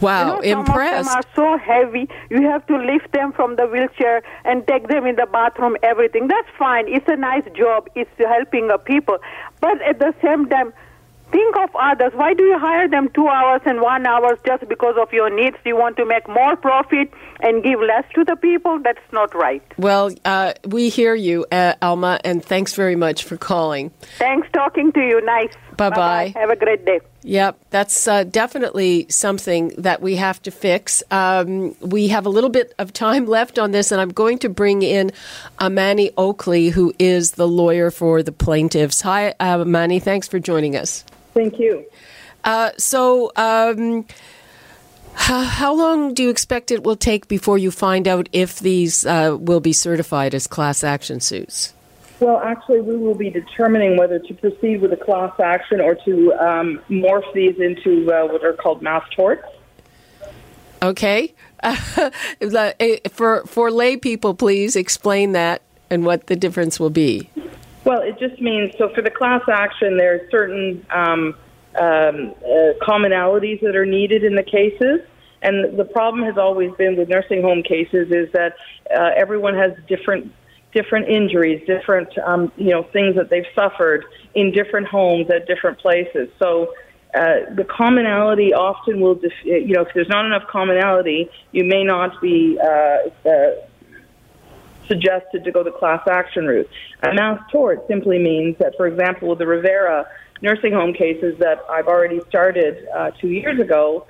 wow, 0.00 0.40
you 0.40 0.52
know, 0.52 0.60
impressed. 0.60 1.10
Some 1.10 1.18
of 1.18 1.24
them 1.34 1.52
are 1.52 1.58
so 1.58 1.64
heavy. 1.64 2.08
You 2.30 2.42
have 2.42 2.66
to 2.66 2.76
lift 2.76 3.12
them 3.12 3.32
from 3.32 3.56
the 3.56 3.66
wheelchair 3.66 4.22
and 4.44 4.66
take 4.66 4.88
them 4.88 5.06
in 5.06 5.16
the 5.16 5.26
bathroom. 5.26 5.76
Everything 5.82 6.28
that's 6.28 6.48
fine. 6.58 6.88
It's 6.88 7.08
a 7.08 7.16
nice 7.16 7.44
job. 7.54 7.88
It's 7.94 8.10
helping 8.18 8.68
the 8.68 8.78
people. 8.78 9.18
But 9.60 9.80
at 9.82 9.98
the 9.98 10.14
same 10.22 10.48
time, 10.48 10.72
think 11.30 11.56
of 11.56 11.70
others. 11.74 12.12
Why 12.14 12.34
do 12.34 12.44
you 12.44 12.58
hire 12.58 12.88
them 12.88 13.08
two 13.14 13.28
hours 13.28 13.60
and 13.64 13.80
one 13.80 14.06
hour 14.06 14.38
just 14.46 14.68
because 14.68 14.96
of 15.00 15.12
your 15.12 15.30
needs? 15.30 15.56
You 15.64 15.76
want 15.76 15.96
to 15.98 16.06
make 16.06 16.28
more 16.28 16.56
profit 16.56 17.12
and 17.40 17.62
give 17.62 17.80
less 17.80 18.04
to 18.14 18.24
the 18.24 18.36
people? 18.36 18.78
That's 18.82 19.12
not 19.12 19.34
right. 19.34 19.62
Well, 19.76 20.10
uh, 20.24 20.54
we 20.66 20.88
hear 20.88 21.14
you, 21.14 21.46
uh, 21.52 21.74
Alma, 21.82 22.20
and 22.24 22.44
thanks 22.44 22.74
very 22.74 22.96
much 22.96 23.24
for 23.24 23.36
calling. 23.36 23.90
Thanks 24.18 24.48
talking 24.52 24.92
to 24.92 25.00
you. 25.00 25.20
Nice. 25.24 25.54
Bye-bye. 25.78 26.34
Have 26.36 26.50
a 26.50 26.56
great 26.56 26.84
day. 26.84 27.00
Yep, 27.22 27.58
that's 27.70 28.08
uh, 28.08 28.24
definitely 28.24 29.06
something 29.08 29.68
that 29.78 30.02
we 30.02 30.16
have 30.16 30.42
to 30.42 30.50
fix. 30.50 31.02
Um, 31.10 31.76
we 31.80 32.08
have 32.08 32.26
a 32.26 32.28
little 32.28 32.50
bit 32.50 32.74
of 32.78 32.92
time 32.92 33.26
left 33.38 33.58
on 33.58 33.70
this, 33.70 33.92
and 33.92 34.00
I'm 34.00 34.10
going 34.10 34.38
to 34.40 34.48
bring 34.48 34.82
in 34.82 35.12
Amani 35.60 36.10
Oakley, 36.18 36.68
who 36.70 36.92
is 36.98 37.32
the 37.32 37.46
lawyer 37.46 37.90
for 37.90 38.22
the 38.22 38.32
plaintiffs. 38.32 39.00
Hi, 39.02 39.30
uh, 39.40 39.60
Amani. 39.60 40.00
Thanks 40.00 40.26
for 40.26 40.38
joining 40.38 40.76
us. 40.76 41.04
Thank 41.32 41.58
you. 41.60 41.86
Uh, 42.42 42.70
so, 42.76 43.30
um, 43.36 44.04
how, 45.14 45.42
how 45.42 45.74
long 45.74 46.14
do 46.14 46.24
you 46.24 46.30
expect 46.30 46.70
it 46.70 46.82
will 46.82 46.96
take 46.96 47.28
before 47.28 47.58
you 47.58 47.70
find 47.70 48.08
out 48.08 48.28
if 48.32 48.58
these 48.58 49.06
uh, 49.06 49.36
will 49.38 49.60
be 49.60 49.72
certified 49.72 50.34
as 50.34 50.46
class 50.46 50.82
action 50.82 51.20
suits? 51.20 51.72
Well, 52.20 52.38
actually, 52.38 52.80
we 52.80 52.96
will 52.96 53.14
be 53.14 53.30
determining 53.30 53.96
whether 53.96 54.18
to 54.18 54.34
proceed 54.34 54.80
with 54.80 54.92
a 54.92 54.96
class 54.96 55.38
action 55.38 55.80
or 55.80 55.94
to 55.94 56.32
um, 56.34 56.80
morph 56.90 57.32
these 57.32 57.58
into 57.60 58.12
uh, 58.12 58.26
what 58.26 58.44
are 58.44 58.54
called 58.54 58.82
mass 58.82 59.04
torts. 59.14 59.46
Okay. 60.82 61.34
for 63.10 63.44
for 63.46 63.70
lay 63.70 63.96
people, 63.96 64.34
please 64.34 64.76
explain 64.76 65.32
that 65.32 65.62
and 65.90 66.04
what 66.04 66.26
the 66.26 66.36
difference 66.36 66.78
will 66.78 66.90
be. 66.90 67.30
Well, 67.84 68.02
it 68.02 68.18
just 68.18 68.40
means 68.40 68.74
so 68.78 68.88
for 68.94 69.02
the 69.02 69.10
class 69.10 69.42
action, 69.48 69.96
there 69.96 70.14
are 70.14 70.30
certain 70.30 70.84
um, 70.90 71.34
um, 71.78 72.34
uh, 72.44 72.74
commonalities 72.82 73.60
that 73.60 73.76
are 73.76 73.86
needed 73.86 74.24
in 74.24 74.34
the 74.34 74.42
cases. 74.42 75.00
And 75.40 75.78
the 75.78 75.84
problem 75.84 76.24
has 76.24 76.36
always 76.36 76.72
been 76.74 76.96
with 76.96 77.08
nursing 77.08 77.42
home 77.42 77.62
cases 77.62 78.10
is 78.10 78.30
that 78.32 78.56
uh, 78.94 79.10
everyone 79.16 79.54
has 79.54 79.72
different 79.86 80.32
different 80.72 81.08
injuries, 81.08 81.66
different 81.66 82.16
um, 82.18 82.52
you 82.56 82.70
know 82.70 82.82
things 82.82 83.16
that 83.16 83.30
they've 83.30 83.46
suffered 83.54 84.04
in 84.34 84.52
different 84.52 84.86
homes 84.86 85.30
at 85.30 85.46
different 85.46 85.78
places. 85.78 86.28
So 86.38 86.74
uh, 87.14 87.54
the 87.54 87.64
commonality 87.64 88.52
often 88.52 89.00
will, 89.00 89.14
def- 89.14 89.32
you 89.44 89.74
know, 89.74 89.82
if 89.82 89.94
there's 89.94 90.08
not 90.08 90.26
enough 90.26 90.46
commonality, 90.48 91.30
you 91.52 91.64
may 91.64 91.82
not 91.82 92.20
be 92.20 92.58
uh, 92.62 93.28
uh, 93.28 93.50
suggested 94.86 95.44
to 95.44 95.50
go 95.50 95.62
the 95.62 95.70
class 95.70 96.06
action 96.06 96.46
route. 96.46 96.68
A 97.02 97.14
mass 97.14 97.40
tort 97.50 97.86
simply 97.88 98.18
means 98.18 98.56
that, 98.58 98.74
for 98.76 98.86
example, 98.86 99.28
with 99.28 99.38
the 99.38 99.44
Revera 99.44 100.06
nursing 100.42 100.72
home 100.72 100.92
cases 100.92 101.38
that 101.38 101.60
I've 101.70 101.86
already 101.86 102.20
started 102.28 102.86
uh, 102.94 103.10
two 103.12 103.28
years 103.28 103.58
ago, 103.58 104.06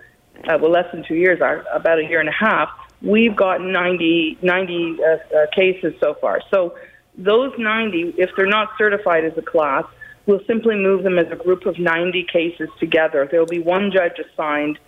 uh, 0.48 0.58
well, 0.60 0.70
less 0.70 0.90
than 0.92 1.04
two 1.06 1.14
years, 1.14 1.40
uh, 1.40 1.62
about 1.72 1.98
a 1.98 2.04
year 2.04 2.20
and 2.20 2.28
a 2.28 2.32
half, 2.32 2.68
we've 3.02 3.36
gotten 3.36 3.72
90, 3.72 4.38
90 4.42 4.98
uh, 5.00 5.06
uh, 5.06 5.46
cases 5.54 5.94
so 6.00 6.14
far. 6.20 6.40
So 6.50 6.76
those 7.16 7.52
90, 7.58 8.14
if 8.18 8.30
they're 8.36 8.46
not 8.46 8.70
certified 8.78 9.24
as 9.24 9.36
a 9.36 9.42
class, 9.42 9.84
we'll 10.26 10.44
simply 10.46 10.76
move 10.76 11.02
them 11.02 11.18
as 11.18 11.26
a 11.32 11.36
group 11.36 11.66
of 11.66 11.78
90 11.78 12.26
cases 12.32 12.68
together. 12.78 13.26
There 13.30 13.40
will 13.40 13.46
be 13.46 13.60
one 13.60 13.90
judge 13.90 14.18
assigned. 14.18 14.78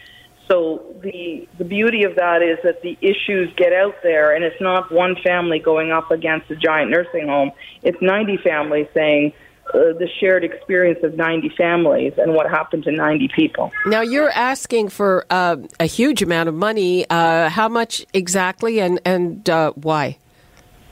So 0.48 0.96
the 1.00 1.46
the 1.58 1.64
beauty 1.64 2.02
of 2.02 2.16
that 2.16 2.42
is 2.42 2.58
that 2.64 2.82
the 2.82 2.98
issues 3.00 3.54
get 3.56 3.72
out 3.72 3.94
there, 4.02 4.34
and 4.34 4.42
it's 4.42 4.60
not 4.60 4.90
one 4.90 5.14
family 5.22 5.60
going 5.60 5.92
up 5.92 6.10
against 6.10 6.50
a 6.50 6.56
giant 6.56 6.90
nursing 6.90 7.28
home. 7.28 7.52
It's 7.82 8.00
90 8.02 8.38
families 8.38 8.88
saying, 8.92 9.32
uh, 9.74 9.92
the 9.98 10.08
shared 10.18 10.44
experience 10.44 11.00
of 11.02 11.16
90 11.16 11.50
families 11.56 12.12
and 12.16 12.34
what 12.34 12.50
happened 12.50 12.84
to 12.84 12.92
90 12.92 13.28
people. 13.34 13.72
Now, 13.86 14.00
you're 14.00 14.30
asking 14.30 14.88
for 14.88 15.26
uh, 15.30 15.56
a 15.78 15.86
huge 15.86 16.22
amount 16.22 16.48
of 16.48 16.54
money. 16.54 17.08
Uh, 17.08 17.48
how 17.48 17.68
much 17.68 18.04
exactly 18.12 18.80
and, 18.80 19.00
and 19.04 19.48
uh, 19.48 19.72
why? 19.74 20.18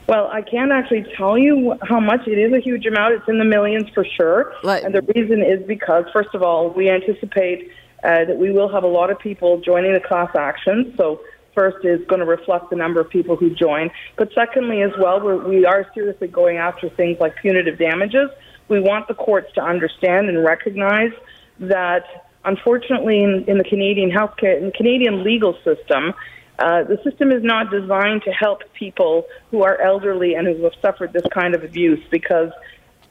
Well, 0.07 0.27
I 0.31 0.41
can't 0.41 0.71
actually 0.71 1.05
tell 1.15 1.37
you 1.37 1.75
how 1.83 1.99
much. 1.99 2.27
It 2.27 2.39
is 2.39 2.51
a 2.51 2.59
huge 2.59 2.87
amount. 2.87 3.13
It's 3.13 3.27
in 3.27 3.37
the 3.37 3.45
millions 3.45 3.89
for 3.93 4.03
sure. 4.03 4.53
Let, 4.63 4.83
and 4.83 4.95
the 4.95 5.03
reason 5.13 5.43
is 5.43 5.61
because, 5.67 6.05
first 6.11 6.29
of 6.33 6.41
all, 6.41 6.71
we 6.71 6.89
anticipate 6.89 7.69
uh, 8.03 8.25
that 8.25 8.37
we 8.37 8.49
will 8.49 8.69
have 8.69 8.83
a 8.83 8.87
lot 8.87 9.11
of 9.11 9.19
people 9.19 9.61
joining 9.61 9.93
the 9.93 9.99
class 9.99 10.35
action. 10.35 10.95
So, 10.97 11.21
first 11.53 11.85
is 11.85 11.99
going 12.07 12.19
to 12.19 12.25
reflect 12.25 12.71
the 12.71 12.75
number 12.75 12.99
of 12.99 13.09
people 13.09 13.35
who 13.35 13.53
join. 13.53 13.91
But 14.17 14.29
secondly, 14.33 14.81
as 14.81 14.91
well, 14.99 15.21
we're, 15.21 15.47
we 15.47 15.65
are 15.65 15.85
seriously 15.93 16.27
going 16.27 16.57
after 16.57 16.89
things 16.89 17.19
like 17.19 17.35
punitive 17.35 17.77
damages. 17.77 18.29
We 18.69 18.79
want 18.79 19.07
the 19.07 19.15
courts 19.15 19.51
to 19.55 19.61
understand 19.61 20.29
and 20.29 20.43
recognize 20.43 21.11
that, 21.59 22.05
unfortunately, 22.45 23.23
in, 23.23 23.45
in 23.47 23.57
the 23.57 23.63
Canadian 23.63 24.11
healthcare, 24.11 24.57
in 24.57 24.65
the 24.65 24.71
Canadian 24.71 25.23
legal 25.23 25.55
system, 25.63 26.13
uh, 26.59 26.83
the 26.83 26.99
system 27.03 27.31
is 27.31 27.41
not 27.43 27.71
designed 27.71 28.21
to 28.23 28.31
help 28.31 28.61
people 28.73 29.25
who 29.49 29.63
are 29.63 29.79
elderly 29.81 30.35
and 30.35 30.47
who 30.47 30.63
have 30.63 30.73
suffered 30.81 31.13
this 31.13 31.23
kind 31.33 31.55
of 31.55 31.63
abuse 31.63 32.03
because, 32.11 32.51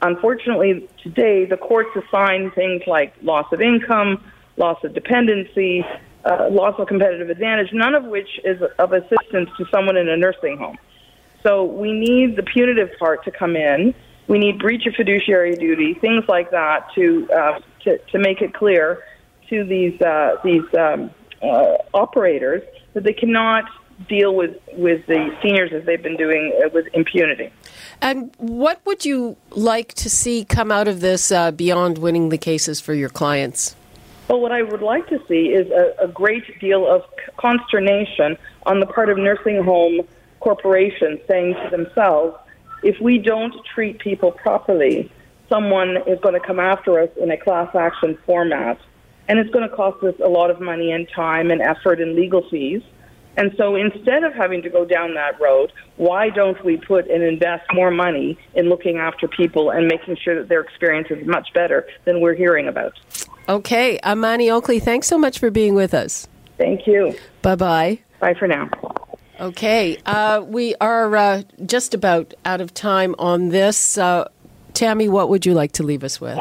unfortunately, 0.01 0.87
today 1.03 1.45
the 1.45 1.57
courts 1.57 1.89
assign 1.95 2.51
things 2.51 2.83
like 2.85 3.13
loss 3.21 3.51
of 3.51 3.59
income, 3.59 4.23
loss 4.55 4.81
of 4.83 4.93
dependency, 4.93 5.83
uh, 6.25 6.47
loss 6.51 6.79
of 6.79 6.87
competitive 6.87 7.29
advantage, 7.29 7.69
none 7.73 7.95
of 7.95 8.05
which 8.05 8.39
is 8.43 8.61
of 8.77 8.93
assistance 8.93 9.49
to 9.57 9.65
someone 9.71 9.97
in 9.97 10.07
a 10.07 10.17
nursing 10.17 10.57
home. 10.57 10.77
So 11.43 11.63
we 11.63 11.91
need 11.93 12.35
the 12.35 12.43
punitive 12.43 12.89
part 12.99 13.23
to 13.23 13.31
come 13.31 13.55
in. 13.55 13.95
We 14.29 14.39
need 14.39 14.59
breach 14.59 14.85
of 14.85 14.93
fiduciary 14.95 15.55
duty, 15.55 15.95
things 15.95 16.23
like 16.29 16.51
that, 16.51 16.87
to 16.95 17.29
uh, 17.31 17.59
to, 17.83 17.97
to 17.97 18.19
make 18.19 18.41
it 18.41 18.53
clear 18.53 19.03
to 19.49 19.63
these 19.65 19.99
uh, 20.01 20.37
these 20.43 20.63
um, 20.75 21.09
uh, 21.41 21.77
operators 21.93 22.63
that 22.93 23.03
they 23.03 23.13
cannot 23.13 23.65
deal 24.07 24.33
with, 24.33 24.55
with 24.73 25.05
the 25.07 25.35
seniors 25.41 25.73
as 25.73 25.83
they've 25.85 26.01
been 26.01 26.15
doing 26.15 26.57
uh, 26.63 26.69
with 26.73 26.87
impunity. 26.93 27.51
And 28.01 28.33
what 28.37 28.79
would 28.85 29.03
you 29.03 29.35
like 29.49 29.93
to 29.95 30.09
see 30.09 30.45
come 30.45 30.71
out 30.71 30.87
of 30.87 31.01
this 31.01 31.31
uh, 31.31 31.51
beyond 31.51 31.97
winning 31.97 32.29
the 32.29 32.37
cases 32.37 32.79
for 32.79 32.93
your 32.93 33.09
clients? 33.09 33.75
Well, 34.29 34.39
what 34.39 34.51
I 34.51 34.61
would 34.61 34.81
like 34.81 35.07
to 35.07 35.19
see 35.27 35.47
is 35.47 35.69
a, 35.71 36.05
a 36.05 36.07
great 36.07 36.59
deal 36.59 36.87
of 36.87 37.03
consternation 37.37 38.37
on 38.65 38.79
the 38.79 38.85
part 38.85 39.09
of 39.09 39.17
nursing 39.17 39.63
home 39.63 40.01
corporations 40.39 41.19
saying 41.27 41.55
to 41.55 41.69
themselves, 41.69 42.37
if 42.83 42.99
we 43.01 43.17
don't 43.17 43.53
treat 43.73 43.99
people 43.99 44.31
properly, 44.31 45.11
someone 45.49 45.97
is 46.07 46.19
going 46.21 46.35
to 46.35 46.39
come 46.39 46.59
after 46.59 46.99
us 46.99 47.09
in 47.21 47.31
a 47.31 47.37
class 47.37 47.73
action 47.75 48.17
format 48.25 48.79
and 49.29 49.37
it's 49.37 49.49
going 49.51 49.67
to 49.67 49.75
cost 49.75 50.03
us 50.03 50.15
a 50.23 50.27
lot 50.27 50.49
of 50.49 50.59
money 50.59 50.91
and 50.91 51.07
time 51.15 51.51
and 51.51 51.61
effort 51.61 52.01
and 52.01 52.15
legal 52.15 52.47
fees. 52.49 52.81
And 53.37 53.53
so 53.57 53.75
instead 53.75 54.23
of 54.23 54.33
having 54.33 54.63
to 54.63 54.69
go 54.69 54.83
down 54.85 55.13
that 55.13 55.39
road, 55.39 55.71
why 55.97 56.29
don't 56.29 56.61
we 56.65 56.77
put 56.77 57.07
and 57.09 57.23
invest 57.23 57.63
more 57.71 57.91
money 57.91 58.37
in 58.55 58.67
looking 58.67 58.97
after 58.97 59.27
people 59.27 59.69
and 59.69 59.87
making 59.87 60.17
sure 60.17 60.35
that 60.35 60.49
their 60.49 60.61
experience 60.61 61.07
is 61.11 61.25
much 61.27 61.53
better 61.53 61.87
than 62.05 62.21
we're 62.21 62.33
hearing 62.33 62.67
about? 62.67 62.93
Okay, 63.47 63.99
Amani 64.03 64.49
Oakley, 64.49 64.79
thanks 64.79 65.07
so 65.07 65.17
much 65.17 65.39
for 65.39 65.51
being 65.51 65.75
with 65.75 65.93
us. 65.93 66.27
Thank 66.57 66.87
you. 66.87 67.15
Bye 67.41 67.55
bye. 67.55 67.99
Bye 68.19 68.33
for 68.33 68.47
now. 68.47 68.69
Okay, 69.39 69.97
uh, 70.05 70.43
we 70.45 70.75
are 70.81 71.15
uh, 71.15 71.43
just 71.65 71.93
about 71.93 72.33
out 72.43 72.59
of 72.59 72.73
time 72.73 73.15
on 73.17 73.49
this. 73.49 73.97
Uh, 73.97 74.27
Tammy, 74.73 75.07
what 75.07 75.29
would 75.29 75.45
you 75.45 75.53
like 75.53 75.71
to 75.73 75.83
leave 75.83 76.03
us 76.03 76.19
with? 76.19 76.37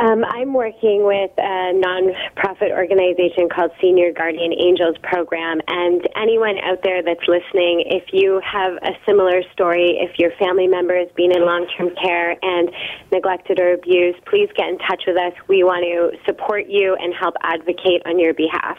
Um, 0.00 0.24
I'm 0.24 0.54
working 0.54 1.04
with 1.04 1.30
a 1.38 1.76
nonprofit 1.76 2.72
organization 2.72 3.48
called 3.48 3.70
Senior 3.80 4.12
Guardian 4.12 4.52
Angels 4.54 4.96
Program. 5.02 5.60
And 5.68 6.08
anyone 6.16 6.56
out 6.64 6.82
there 6.82 7.02
that's 7.02 7.28
listening, 7.28 7.84
if 7.86 8.04
you 8.10 8.40
have 8.42 8.72
a 8.82 8.96
similar 9.06 9.42
story, 9.52 9.98
if 10.00 10.18
your 10.18 10.30
family 10.38 10.66
member 10.66 10.96
has 10.96 11.10
been 11.14 11.30
in 11.30 11.44
long 11.44 11.68
term 11.76 11.90
care 12.02 12.34
and 12.42 12.70
neglected 13.12 13.60
or 13.60 13.74
abused, 13.74 14.24
please 14.24 14.48
get 14.56 14.68
in 14.68 14.78
touch 14.78 15.04
with 15.06 15.18
us. 15.18 15.34
We 15.48 15.62
want 15.62 15.84
to 15.84 16.18
support 16.24 16.66
you 16.66 16.96
and 16.98 17.14
help 17.14 17.34
advocate 17.42 18.02
on 18.06 18.18
your 18.18 18.32
behalf. 18.32 18.78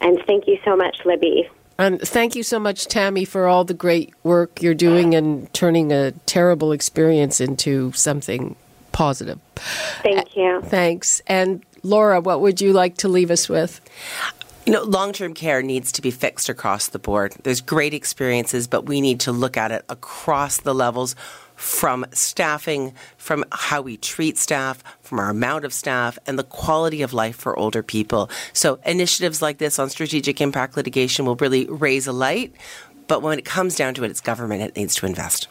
And 0.00 0.22
thank 0.26 0.46
you 0.46 0.58
so 0.64 0.76
much, 0.76 0.98
Libby. 1.04 1.48
And 1.78 2.00
thank 2.00 2.34
you 2.34 2.42
so 2.42 2.58
much, 2.58 2.86
Tammy, 2.86 3.24
for 3.24 3.46
all 3.46 3.64
the 3.64 3.74
great 3.74 4.14
work 4.22 4.62
you're 4.62 4.74
doing 4.74 5.14
and 5.14 5.52
turning 5.52 5.92
a 5.92 6.12
terrible 6.24 6.72
experience 6.72 7.40
into 7.40 7.92
something 7.92 8.56
positive. 8.92 9.38
Thank 10.02 10.36
you. 10.36 10.62
Thanks. 10.62 11.20
And 11.26 11.62
Laura, 11.82 12.20
what 12.20 12.40
would 12.40 12.60
you 12.62 12.72
like 12.72 12.96
to 12.98 13.08
leave 13.08 13.30
us 13.30 13.48
with? 13.48 13.80
You 14.64 14.72
know, 14.72 14.82
long 14.82 15.12
term 15.12 15.34
care 15.34 15.62
needs 15.62 15.92
to 15.92 16.02
be 16.02 16.10
fixed 16.10 16.48
across 16.48 16.88
the 16.88 16.98
board. 16.98 17.34
There's 17.42 17.60
great 17.60 17.92
experiences, 17.92 18.66
but 18.66 18.86
we 18.86 19.00
need 19.00 19.20
to 19.20 19.32
look 19.32 19.56
at 19.56 19.70
it 19.70 19.84
across 19.88 20.60
the 20.60 20.74
levels 20.74 21.14
from 21.56 22.06
staffing, 22.12 22.94
from 23.16 23.44
how 23.50 23.80
we 23.82 23.96
treat 23.96 24.38
staff, 24.38 24.84
from 25.00 25.18
our 25.18 25.30
amount 25.30 25.64
of 25.64 25.72
staff, 25.72 26.18
and 26.26 26.38
the 26.38 26.44
quality 26.44 27.02
of 27.02 27.12
life 27.12 27.36
for 27.36 27.58
older 27.58 27.82
people. 27.82 28.30
So, 28.52 28.78
initiatives 28.84 29.42
like 29.42 29.58
this 29.58 29.78
on 29.78 29.90
strategic 29.90 30.40
impact 30.40 30.76
litigation 30.76 31.24
will 31.24 31.36
really 31.36 31.66
raise 31.66 32.06
a 32.06 32.12
light. 32.12 32.54
But 33.08 33.22
when 33.22 33.38
it 33.38 33.44
comes 33.44 33.76
down 33.76 33.94
to 33.94 34.04
it, 34.04 34.10
it's 34.10 34.20
government 34.20 34.60
that 34.60 34.76
needs 34.76 34.94
to 34.96 35.06
invest. 35.06 35.48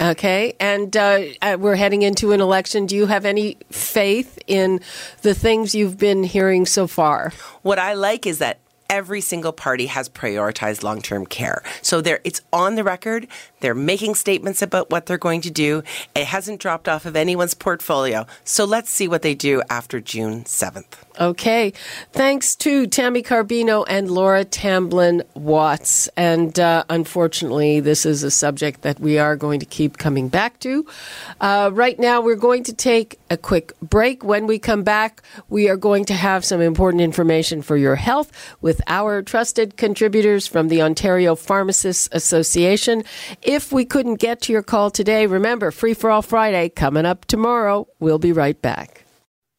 Okay, 0.00 0.54
and 0.60 0.96
uh, 0.96 1.22
uh, 1.42 1.56
we're 1.58 1.74
heading 1.74 2.02
into 2.02 2.32
an 2.32 2.40
election. 2.40 2.86
Do 2.86 2.96
you 2.96 3.06
have 3.06 3.24
any 3.24 3.56
faith 3.70 4.38
in 4.46 4.80
the 5.22 5.34
things 5.34 5.74
you've 5.74 5.98
been 5.98 6.22
hearing 6.22 6.64
so 6.64 6.86
far? 6.86 7.32
What 7.62 7.78
I 7.78 7.94
like 7.94 8.26
is 8.26 8.38
that 8.38 8.58
every 8.90 9.22
single 9.22 9.52
party 9.52 9.86
has 9.86 10.10
prioritized 10.10 10.82
long-term 10.82 11.24
care. 11.24 11.62
So 11.80 12.02
it's 12.04 12.42
on 12.52 12.74
the 12.74 12.84
record. 12.84 13.28
They're 13.60 13.74
making 13.74 14.16
statements 14.16 14.60
about 14.60 14.90
what 14.90 15.06
they're 15.06 15.16
going 15.16 15.40
to 15.42 15.50
do. 15.50 15.82
It 16.14 16.26
hasn't 16.26 16.60
dropped 16.60 16.88
off 16.88 17.06
of 17.06 17.16
anyone's 17.16 17.54
portfolio. 17.54 18.26
So 18.44 18.64
let's 18.64 18.90
see 18.90 19.08
what 19.08 19.22
they 19.22 19.34
do 19.34 19.62
after 19.70 20.00
June 20.00 20.44
7th. 20.44 20.96
Okay. 21.18 21.72
Thanks 22.12 22.54
to 22.56 22.86
Tammy 22.86 23.22
Carbino 23.22 23.84
and 23.88 24.10
Laura 24.10 24.44
Tamblyn 24.44 25.22
Watts. 25.34 26.08
And 26.16 26.58
uh, 26.58 26.84
unfortunately, 26.88 27.80
this 27.80 28.06
is 28.06 28.22
a 28.22 28.30
subject 28.30 28.82
that 28.82 29.00
we 29.00 29.18
are 29.18 29.36
going 29.36 29.60
to 29.60 29.66
keep 29.66 29.98
coming 29.98 30.28
back 30.28 30.60
to. 30.60 30.86
Uh, 31.40 31.70
right 31.72 31.98
now, 31.98 32.20
we're 32.20 32.36
going 32.36 32.62
to 32.64 32.72
take 32.72 33.18
a 33.28 33.36
quick 33.36 33.72
break. 33.80 34.22
When 34.24 34.46
we 34.46 34.58
come 34.58 34.82
back, 34.82 35.22
we 35.48 35.68
are 35.68 35.76
going 35.76 36.04
to 36.06 36.14
have 36.14 36.44
some 36.44 36.60
important 36.60 37.02
information 37.02 37.60
for 37.60 37.76
your 37.76 37.96
health 37.96 38.30
with 38.60 38.80
our 38.86 39.20
trusted 39.20 39.76
contributors 39.76 40.46
from 40.46 40.68
the 40.68 40.80
Ontario 40.80 41.34
Pharmacists 41.34 42.08
Association. 42.12 43.02
If 43.42 43.72
we 43.72 43.84
couldn't 43.84 44.16
get 44.16 44.42
to 44.42 44.52
your 44.52 44.62
call 44.62 44.90
today, 44.90 45.26
remember 45.26 45.70
Free 45.70 45.94
for 45.94 46.10
All 46.10 46.22
Friday 46.22 46.68
coming 46.68 47.04
up 47.04 47.24
tomorrow. 47.24 47.88
We'll 47.98 48.18
be 48.18 48.32
right 48.32 48.60
back. 48.60 49.04